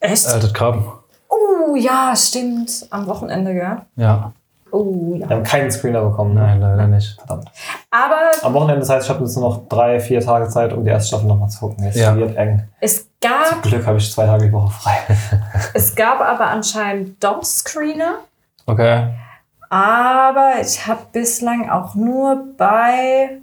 [0.00, 0.26] Echt?
[0.26, 0.84] Alter Krabben.
[1.28, 2.86] Oh ja, stimmt.
[2.90, 3.76] Am Wochenende, gell?
[3.96, 4.32] Ja.
[4.72, 5.28] Oh ja.
[5.28, 6.34] Wir haben keinen Screener bekommen.
[6.34, 6.40] ne?
[6.40, 7.16] Nein, leider nicht.
[7.16, 7.48] Verdammt.
[7.92, 10.82] Aber Am Wochenende, das heißt, ich habe jetzt nur noch drei, vier Tage Zeit, um
[10.84, 11.84] die erste Staffel nochmal zu gucken.
[11.84, 12.16] Jetzt Ja.
[12.16, 12.64] wird eng.
[12.80, 14.96] es Zum gab, Glück habe ich zwei Tage die Woche frei.
[15.74, 18.16] es gab aber anscheinend Dom-Screener.
[18.66, 19.08] Okay.
[19.74, 23.40] Aber ich habe bislang auch nur bei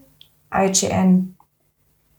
[0.56, 1.36] IGN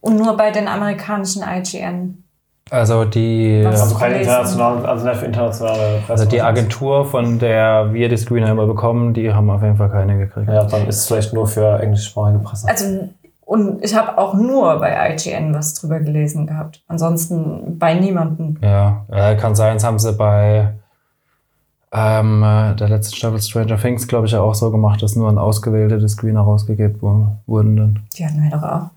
[0.02, 2.22] und nur bei den amerikanischen IGN.
[2.70, 3.64] Also die?
[3.64, 4.30] Also keine Gelesen.
[4.30, 6.12] internationalen, also nicht für internationale Presse.
[6.12, 9.88] also die Agentur, von der wir die Screener immer bekommen, die haben auf jeden Fall
[9.88, 10.46] keine gekriegt.
[10.46, 12.68] Ja, dann ist es vielleicht nur für englischsprachige Presse.
[12.68, 13.08] Also,
[13.40, 16.82] und ich habe auch nur bei IGN was drüber gelesen gehabt.
[16.86, 18.58] Ansonsten bei niemandem.
[18.62, 20.74] Ja, äh, kann sein, das haben sie bei
[21.92, 25.28] ähm, äh, der letzten Staffel Stranger Things, glaube ich, ja auch so gemacht, dass nur
[25.28, 27.76] an ausgewählte die Screener rausgegeben wu- wurden.
[27.76, 28.00] Dann.
[28.16, 28.90] Die hatten wir doch auch.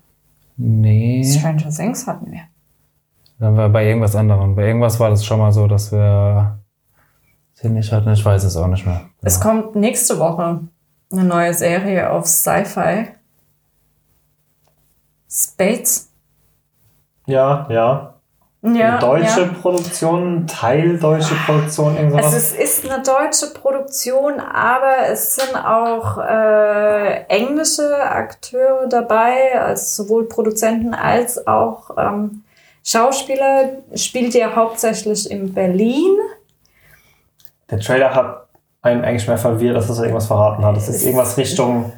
[0.56, 2.40] Nee, Stranger Things hatten wir.
[3.38, 4.54] dann war bei irgendwas anderem.
[4.56, 6.58] Bei irgendwas war das schon mal so, dass wir
[7.52, 8.10] sie nicht hatten.
[8.12, 9.02] Ich weiß es auch nicht mehr.
[9.22, 10.60] Es kommt nächste Woche
[11.12, 13.08] eine neue Serie auf Sci-Fi.
[15.28, 16.10] Spades.
[17.26, 18.14] ja, ja.
[18.74, 19.50] Ja, deutsche ja.
[19.60, 22.24] Produktion, teildeutsche Produktion, irgend sowas.
[22.26, 30.04] Also es ist eine deutsche Produktion, aber es sind auch äh, englische Akteure dabei, also
[30.04, 32.42] sowohl Produzenten als auch ähm,
[32.82, 33.82] Schauspieler.
[33.94, 36.16] Spielt ja hauptsächlich in Berlin.
[37.70, 38.46] Der Trailer hat
[38.82, 40.76] einen eigentlich mehr verwirrt, dass er irgendwas verraten hat.
[40.76, 41.92] Das ist irgendwas Richtung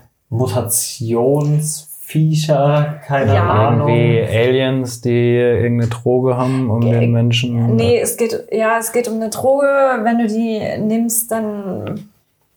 [2.15, 3.49] Mutationsviecher, keine Ja.
[3.69, 3.89] Ahnung.
[3.89, 7.77] Irgendwie Aliens, die irgendeine Droge haben, um Ge- den Menschen.
[7.77, 9.67] Nee, es geht, ja, es geht um eine Droge.
[10.03, 12.09] Wenn du die nimmst, dann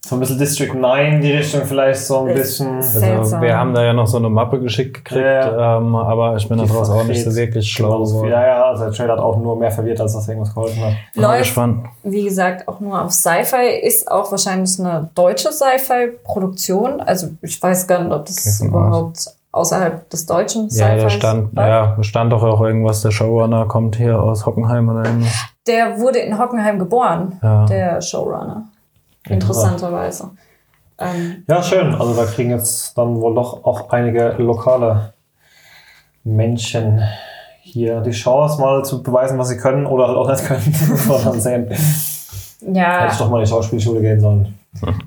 [0.03, 2.77] So ein bisschen District 9, die Richtung vielleicht so ein bisschen.
[2.77, 6.49] Also wir haben da ja noch so eine Mappe geschickt gekriegt, Ja, ähm, aber ich
[6.49, 8.25] bin daraus auch nicht so wirklich schlau genau so.
[8.25, 10.93] Ja, ja, also der Trailer hat auch nur mehr verwirrt, als das irgendwas geholfen hat.
[11.13, 11.85] Läuft, gespannt.
[12.03, 13.79] wie gesagt, auch nur auf Sci-Fi.
[13.83, 16.99] Ist auch wahrscheinlich eine deutsche Sci-Fi-Produktion.
[17.01, 19.19] Also ich weiß gar nicht, ob das von überhaupt
[19.51, 21.67] außerhalb des deutschen Ja, da stand, war.
[21.67, 25.33] ja, stand doch auch irgendwas, der Showrunner kommt hier aus Hockenheim oder irgendwas.
[25.67, 27.65] Der wurde in Hockenheim geboren, Ja.
[27.65, 28.63] der Showrunner.
[29.27, 30.31] Interessanterweise.
[30.97, 31.93] Ähm, Ja, schön.
[31.95, 35.13] Also da kriegen jetzt dann wohl doch auch einige lokale
[36.23, 37.01] Menschen
[37.61, 40.61] hier die Chance, mal zu beweisen, was sie können oder halt auch nicht können.
[41.39, 41.67] Sehen.
[41.69, 41.81] Hätte
[42.73, 44.57] ja, ich doch mal in die Schauspielschule gehen sollen.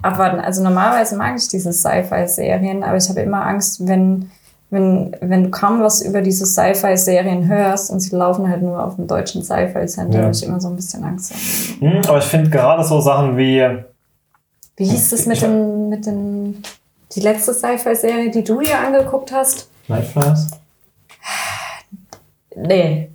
[0.03, 0.41] Abwarten.
[0.41, 4.31] Also normalerweise mag ich diese Sci-Fi-Serien, aber ich habe immer Angst, wenn,
[4.71, 8.97] wenn, wenn du kaum was über diese Sci-Fi-Serien hörst und sie laufen halt nur auf
[8.97, 10.25] dem deutschen Sci-Fi-Center, Ja.
[10.25, 11.33] habe ich immer so ein bisschen Angst.
[11.81, 13.67] Hm, aber ich finde gerade so Sachen wie
[14.77, 16.63] Wie hieß das mit den, mit den,
[17.15, 19.69] die letzte Sci-Fi-Serie, die du dir angeguckt hast?
[19.89, 20.51] Nightflyers.
[22.57, 23.11] Nee.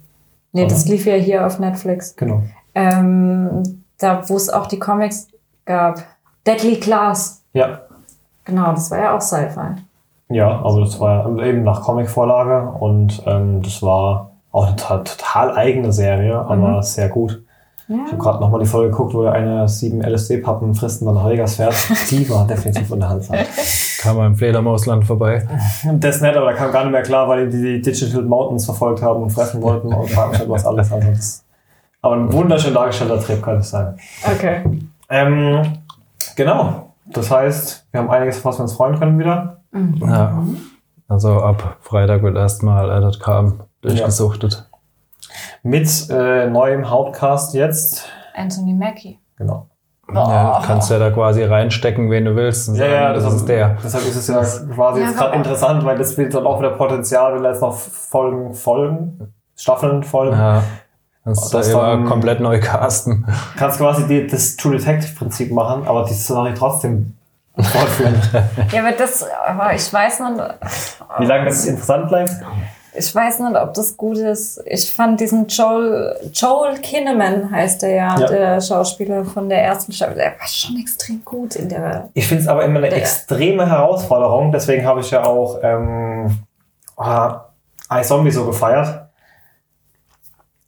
[0.52, 0.92] Nee, das Oder?
[0.94, 2.16] lief ja hier auf Netflix.
[2.16, 2.42] Genau.
[2.76, 5.28] Ähm, da, wo es auch die Comics
[5.66, 6.04] gab.
[6.50, 7.44] Deadly Class.
[7.54, 7.82] Ja.
[8.46, 9.82] Genau, das war ja auch Sci-Fi.
[10.30, 15.92] Ja, also das war eben nach Comic-Vorlage und ähm, das war auch eine total, eigene
[15.92, 16.82] Serie, aber Mhm.
[16.82, 17.42] sehr gut.
[17.88, 17.96] Ja.
[18.06, 21.16] Ich habe gerade nochmal die Folge geguckt, wo er eine sieben LSD-Pappen frisst und dann
[21.16, 21.74] nach Vegas fährt.
[22.12, 23.38] Die war definitiv unterhaltsam.
[24.02, 25.48] Kam mal im Fledermausland vorbei.
[26.00, 29.02] Das nicht, aber da kam gar nicht mehr klar, weil die die Digital Mountains verfolgt
[29.02, 30.92] haben und fressen wollten und fragen sich was alles.
[30.92, 31.44] Also das,
[32.02, 33.98] aber ein wunderschön dargestellter Trip, kann ich sagen.
[34.24, 34.62] Okay.
[35.10, 35.62] Ähm,
[36.40, 36.94] genau.
[37.06, 39.62] Das heißt, wir haben einiges, auf was wir uns freuen können wieder.
[40.02, 40.44] Ja.
[41.08, 44.70] Also ab Freitag wird erstmal Edit kam durchgesuchtet.
[45.64, 48.08] Mit äh, neuem Hauptcast jetzt.
[48.36, 49.20] Anthony Mackie.
[49.38, 49.68] Genau.
[50.14, 52.70] Ja, kannst ja da quasi reinstecken, wen du willst.
[52.70, 53.78] Und sagen, das deshalb- ist der.
[53.84, 54.42] Deshalb ist es ja
[54.74, 57.62] quasi Ja, jetzt gerade interessant, weil das Bild dann auch wieder Potenzial, wenn da jetzt
[57.62, 60.36] noch Folgen, Folgen, Staffeln folgen.
[60.38, 60.64] Ja.
[61.24, 63.26] Kannst du Das immer dann- komplett neu casten.
[63.58, 67.16] Kannst quasi die, das True Detective Prinzip machen, aber die Story trotzdem
[67.62, 68.16] fortführen.
[68.72, 70.44] Ja, aber das, aber ich weiß nicht,
[71.20, 72.32] Wie lange das interessant bleibt?
[72.98, 74.62] ich weiß nicht, ob das gut ist.
[74.66, 78.28] Ich fand diesen Joel, Joel Kinnaman heißt der ja, Ja.
[78.28, 80.16] der Schauspieler von der ersten Staffel.
[80.16, 82.10] Der war schon extrem gut in der.
[82.14, 86.40] Ich finde es aber immer eine extreme Herausforderung, deswegen habe ich ja auch ähm,
[86.98, 87.42] ah,
[87.92, 89.09] iZombie so gefeiert.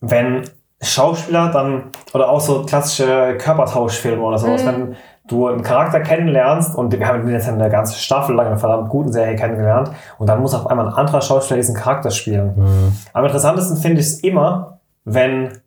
[0.02, 0.43] Wenn
[0.82, 4.95] Schauspieler dann, oder auch so klassische Körpertauschfilme oder sowas, wenn
[5.28, 8.60] du einen Charakter kennenlernst und wir haben ihn jetzt eine ganze Staffel lang in einer
[8.60, 12.93] verdammt guten Serie kennengelernt und dann muss auf einmal ein anderer Schauspieler diesen Charakter spielen.
[13.14, 15.60] Am interessantesten finde ich es immer, wenn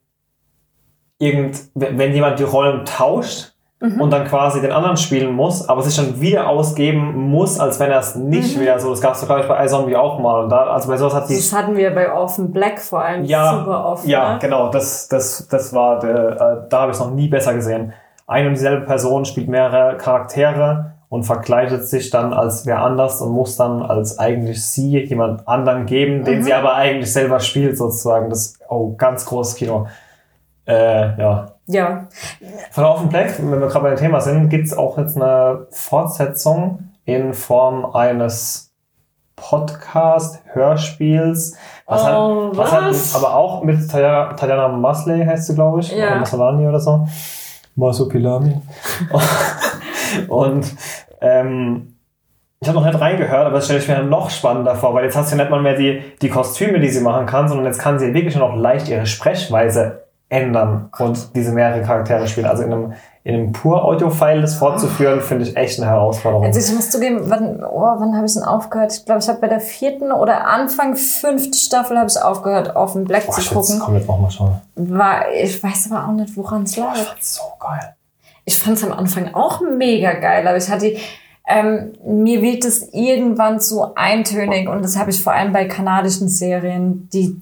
[1.18, 5.94] irgend, wenn jemand die Rollen tauscht und dann quasi den anderen spielen muss, aber sich
[5.96, 8.80] dann wieder ausgeben muss, als wenn er es nicht wäre.
[8.80, 10.44] So, das gab es glaube ich bei iZombie auch mal.
[10.44, 13.24] Und da, also bei sowas hat die Das hatten wir bei Orphan Black vor allem
[13.24, 14.06] ja, super oft.
[14.06, 14.38] Ja, ne?
[14.40, 14.70] genau.
[14.70, 17.92] Das, das, das war der, äh, da habe ich es noch nie besser gesehen.
[18.26, 23.32] Eine und dieselbe Person spielt mehrere Charaktere und verkleidet sich dann als wer anders und
[23.32, 28.30] muss dann als eigentlich sie jemand anderen geben, den sie aber eigentlich selber spielt, sozusagen.
[28.30, 29.86] Das oh, ganz großes Kino.
[30.66, 31.46] Äh, ja.
[31.66, 32.06] Ja.
[32.72, 35.66] Von Offen Black, wenn wir gerade bei dem Thema sind, gibt es auch jetzt eine
[35.70, 38.72] Fortsetzung in Form eines
[39.36, 41.56] Podcast-Hörspiels.
[41.86, 42.72] Was Oh, halt, was?
[42.72, 43.14] was?
[43.14, 45.90] Halt, aber auch mit Tatjana, Tatjana Masley heißt sie, glaube ich.
[45.92, 46.08] Ja.
[46.08, 47.06] Oder Maslany oder so.
[47.76, 48.60] Masupilami.
[50.28, 50.72] Und
[51.20, 51.96] ähm,
[52.60, 55.16] ich habe noch nicht reingehört, aber das stelle ich mir noch spannender vor, weil jetzt
[55.16, 57.80] hast du ja nicht mal mehr die, die Kostüme, die sie machen kann, sondern jetzt
[57.80, 60.03] kann sie wirklich noch leicht ihre Sprechweise
[60.34, 62.46] ändern und diese mehrere Charaktere spielen.
[62.46, 66.44] Also in einem, in einem Pur-Audio-File das fortzuführen, finde ich echt eine Herausforderung.
[66.44, 68.92] Also ich muss zugeben, wann, oh, wann habe ich denn aufgehört?
[68.92, 73.04] Ich glaube, ich habe bei der vierten oder Anfang fünften Staffel habe ich aufgehört, Orphan
[73.04, 73.82] Black Boah, zu ich will jetzt gucken.
[73.82, 74.60] komplett nochmal schauen.
[74.74, 76.96] War, ich weiß aber auch nicht, woran es lag.
[77.20, 77.94] So geil.
[78.44, 80.94] Ich fand es am Anfang auch mega geil, aber ich hatte,
[81.46, 86.28] ähm, mir wird es irgendwann zu eintönig und das habe ich vor allem bei kanadischen
[86.28, 87.40] Serien, die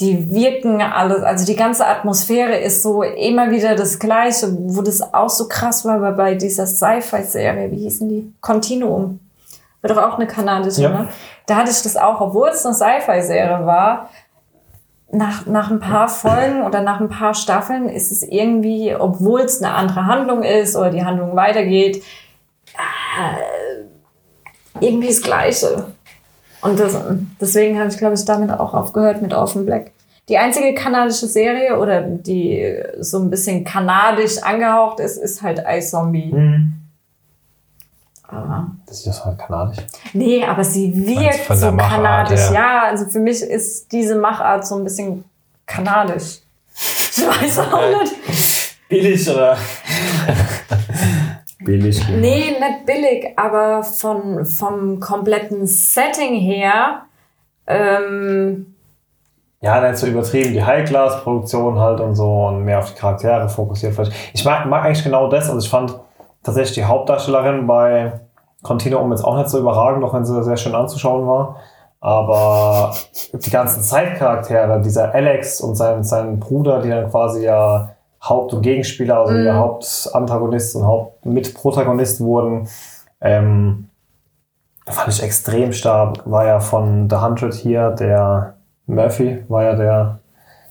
[0.00, 5.14] die wirken alles, also die ganze Atmosphäre ist so immer wieder das Gleiche, wo das
[5.14, 8.32] auch so krass war, war bei dieser Sci-Fi-Serie, wie hießen die?
[8.40, 9.20] Continuum.
[9.82, 10.88] War doch auch eine kanadische, Ja.
[10.88, 11.08] ne?
[11.46, 14.08] Da hatte ich das auch, obwohl es eine Sci-Fi-Serie war,
[15.12, 19.62] nach, nach ein paar Folgen oder nach ein paar Staffeln ist es irgendwie, obwohl es
[19.62, 22.02] eine andere Handlung ist oder die Handlung weitergeht,
[22.74, 23.84] äh,
[24.80, 25.93] irgendwie das Gleiche.
[26.64, 26.96] Und das,
[27.40, 29.92] deswegen habe ich, glaube ich, damit auch aufgehört mit Orphan Black.
[30.28, 36.32] Die einzige kanadische Serie oder die so ein bisschen kanadisch angehaucht ist, ist halt iZombie.
[36.32, 36.72] Hm.
[38.26, 39.84] Aber Das ist ja halt kanadisch.
[40.14, 42.40] Nee, aber sie wirkt so Machart kanadisch.
[42.40, 42.52] her.
[42.52, 45.24] Ja, also für mich ist diese Machart so ein bisschen
[45.66, 46.38] kanadisch.
[46.74, 48.14] Ich weiß auch nicht.
[48.88, 49.56] Billig oder?
[51.64, 52.06] Billig.
[52.08, 57.02] Nee, nicht billig, aber von, vom kompletten Setting her.
[57.66, 58.74] Ähm,
[59.60, 60.52] Ja, nicht so übertrieben.
[60.52, 63.94] Die High-Class-Produktion halt und so und mehr auf die Charaktere fokussiert.
[63.94, 64.12] vielleicht.
[64.34, 65.48] Ich mag, mag eigentlich genau das.
[65.48, 65.98] Also ich fand
[66.42, 68.20] tatsächlich die Hauptdarstellerin bei
[68.62, 71.56] Continuum jetzt auch nicht so überragend, auch wenn sie sehr schön anzuschauen war.
[72.00, 72.94] Aber
[73.32, 77.93] die ganzen Zeitcharaktere, dieser Alex und sein, sein Bruder, die dann quasi ja
[78.24, 82.68] Haupt- und Gegenspieler, also ihr Hauptantagonist und Hauptmitprotagonist wurden,
[83.20, 83.88] ähm,
[84.86, 86.20] fand ich extrem stark.
[86.24, 88.54] War ja von The Hundred hier, der
[88.86, 90.20] Murphy, war ja der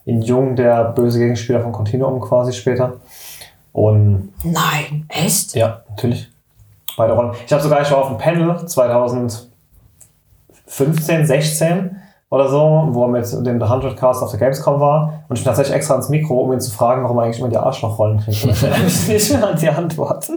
[0.06, 2.94] in Jung der böse Gegenspieler von Continuum quasi später.
[3.72, 5.56] Und nein, echt?
[5.56, 6.30] ja, natürlich.
[6.98, 7.32] Beide Rollen.
[7.46, 12.03] Ich habe sogar, ich war auf dem Panel 2015, 16
[12.34, 15.24] oder so, wo er mit dem The 100 Cast auf der Gamescom war.
[15.30, 17.50] Und ich bin tatsächlich extra ans Mikro, um ihn zu fragen, warum er eigentlich immer
[17.50, 18.44] die Arschlochrollen kriegt.
[18.44, 20.32] Und nicht mehr an die Antwort.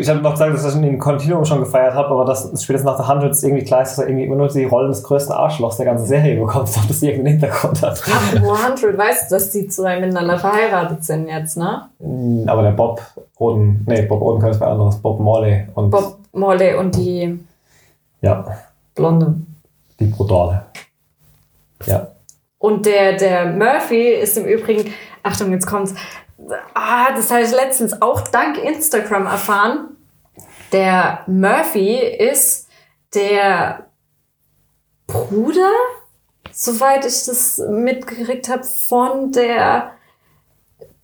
[0.00, 2.82] Ich habe noch gesagt, dass ich ihn im Continuum schon gefeiert habe, aber das spätestens
[2.82, 5.32] nach der 100 ist irgendwie klar, dass er irgendwie immer nur die Rollen des größten
[5.32, 8.02] Arschlochs der ganzen Serie bekommt, ob das irgendeinen Hintergrund hat.
[8.02, 11.88] Apropos 100, weißt du, dass die zwei miteinander verheiratet sind jetzt, ne?
[12.48, 13.00] Aber der Bob
[13.38, 17.38] Oden, nee, Bob Oden kann es bei anderes, Bob Morley und Bob Morley und die
[18.22, 18.44] ja,
[18.94, 19.34] Blonde.
[20.00, 20.66] Die Brutale.
[21.86, 22.08] Ja.
[22.58, 24.92] Und der, der Murphy ist im Übrigen,
[25.22, 25.94] Achtung, jetzt kommt's.
[26.74, 29.96] Ah, das habe ich letztens auch dank Instagram erfahren.
[30.72, 32.68] Der Murphy ist
[33.14, 33.86] der
[35.06, 35.70] Bruder,
[36.50, 39.92] soweit ich das mitgekriegt habe, von der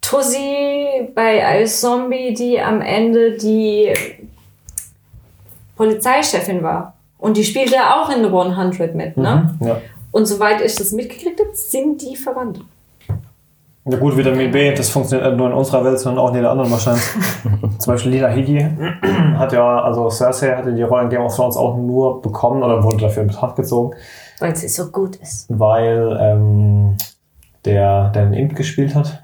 [0.00, 3.92] Tussi bei Ice Zombie, die am Ende die
[5.76, 6.99] Polizeichefin war.
[7.20, 9.54] Und die spielte auch in The 100 mit, ne?
[9.60, 9.76] Ja.
[10.10, 12.60] Und soweit ich das mitgekriegt habe, sind die verwandt.
[13.86, 16.50] Ja gut, Vitamin B, das funktioniert nicht nur in unserer Welt, sondern auch in jeder
[16.50, 17.02] anderen wahrscheinlich.
[17.78, 18.66] Zum Beispiel Lila Higgy
[19.38, 22.82] hat ja, also Cersei hatte die Rolle in Game of Thrones auch nur bekommen oder
[22.84, 23.96] wurde dafür in Betracht gezogen,
[24.38, 25.46] Weil sie so gut ist.
[25.48, 26.96] weil ähm,
[27.64, 29.22] der, der den Imp gespielt hat,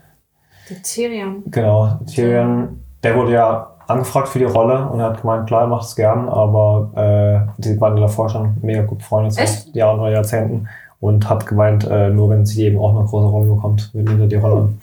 [0.70, 1.42] Die Tyrion.
[1.46, 5.66] genau, Tyrion, der wurde ja angefragt für die Rolle und er hat gemeint, klar, er
[5.68, 6.90] macht es gern, aber
[7.58, 9.66] äh, die waren davor schon mega gut befreundet seit?
[9.74, 10.68] Jahren oder Jahrzehnten
[11.00, 14.26] und hat gemeint, äh, nur wenn sie eben auch eine große Rolle bekommt, will er
[14.26, 14.78] die Rolle an.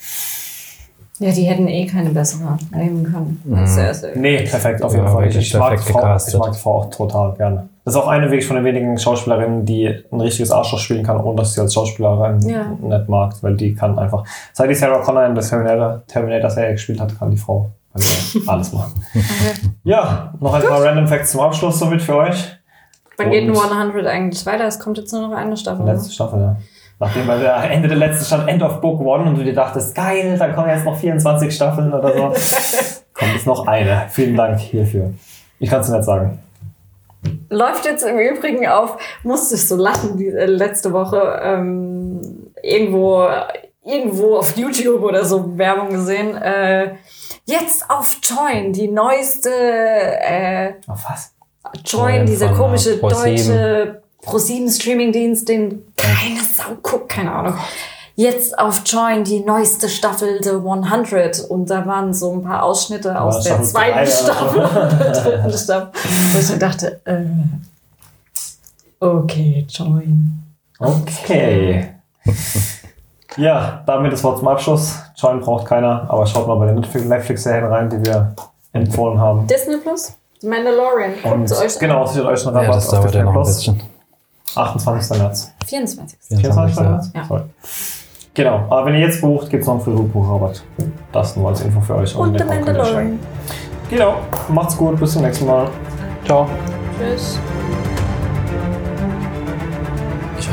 [1.19, 3.39] Ja, die hätten eh keine bessere nehmen können.
[3.45, 3.67] Mhm.
[3.67, 4.15] Sehr, sehr.
[4.17, 5.27] Nee, perfekt, auf jeden Ja, Fall.
[5.27, 7.69] Ich, mag die Frau, ich mag die Frau auch total gerne.
[7.85, 11.19] Das ist auch eine wirklich von den wenigen Schauspielerinnen, die ein richtiges Arschloch spielen kann,
[11.19, 12.65] ohne dass sie als Schauspielerin Ja.
[12.81, 14.23] nicht mag, weil die kann einfach.
[14.53, 18.39] Seit die Sarah Connor in der Terminator, Terminator Serie gespielt hat, kann die Frau also
[18.47, 18.93] alles machen.
[19.13, 19.69] Okay.
[19.83, 22.55] Ja, noch ein paar Random Facts zum Abschluss somit für euch.
[23.17, 24.65] Wann geht Und- 100 eigentlich weiter?
[24.65, 25.85] Es kommt jetzt nur noch eine Staffel.
[25.85, 26.13] Letzte Ne?
[26.13, 26.55] Staffel, ja.
[26.99, 29.93] Nachdem bei der Ende der letzten stand End of Book One und du dir dachtest,
[29.93, 32.21] geil, dann kommen jetzt noch 24 Staffeln oder so,
[33.13, 34.05] kommt jetzt noch eine.
[34.09, 35.11] Vielen Dank hierfür.
[35.59, 36.39] Ich kann es nicht sagen.
[37.49, 42.19] Läuft jetzt im Übrigen auf, musste ich so lachen die, äh, letzte Woche, ähm,
[42.61, 43.27] irgendwo,
[43.85, 46.35] irgendwo auf YouTube oder so Werbung gesehen.
[46.35, 46.95] Äh,
[47.45, 51.33] jetzt auf Join, die neueste äh, Auf was?
[51.85, 53.35] Join, Join dieser von, komische ProSieben.
[53.35, 57.57] deutsche ProSieben Streamingdienst, den keine Sau guckt, keine Ahnung.
[58.15, 63.19] Jetzt auf Join die neueste Staffel The 100 und da waren so ein paar Ausschnitte
[63.19, 65.89] aus der zweiten drei Staffel und der dritten Staffel,
[66.31, 67.25] wo ich mir dachte, äh,
[68.99, 70.43] okay, Join.
[70.77, 71.89] Okay.
[73.37, 74.95] Ja, damit das Wort zum Abschluss.
[75.15, 78.33] Join braucht keiner, aber schaut mal bei den Netflix- Netflix-Serien rein, die wir
[78.73, 79.45] empfohlen haben.
[79.47, 82.89] Disney Plus, The Mandalorian, guckt Und es euch genau, sichert euch einen Ja, Rabatt das
[82.93, 83.47] auf ja Disney noch ein Plus.
[83.55, 83.81] bisschen.
[84.55, 85.17] 28.
[85.19, 85.51] März.
[85.61, 85.67] an.
[85.67, 86.19] 24.
[86.29, 86.79] 24.
[86.81, 87.11] März?
[87.15, 87.23] Ja.
[87.25, 87.41] Sorry.
[88.35, 90.63] Genau, aber wenn ihr jetzt bucht, gibt es noch einen Frühbuchrabatt.
[91.11, 92.15] Das nur als Info für euch.
[92.15, 93.19] Und The könnt ihr Mandalorian.
[93.89, 94.15] Genau,
[94.49, 95.67] macht's gut, bis zum nächsten Mal.
[96.25, 96.47] Ciao.
[96.99, 97.39] Tschüss.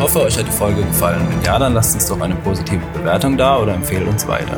[0.00, 1.26] Hoffe, euch hat die Folge gefallen.
[1.28, 4.56] Wenn ja, dann lasst uns doch eine positive Bewertung da oder empfehlt uns weiter.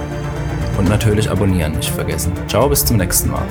[0.79, 2.33] Und natürlich abonnieren nicht vergessen.
[2.49, 3.45] Ciao, bis zum nächsten Mal.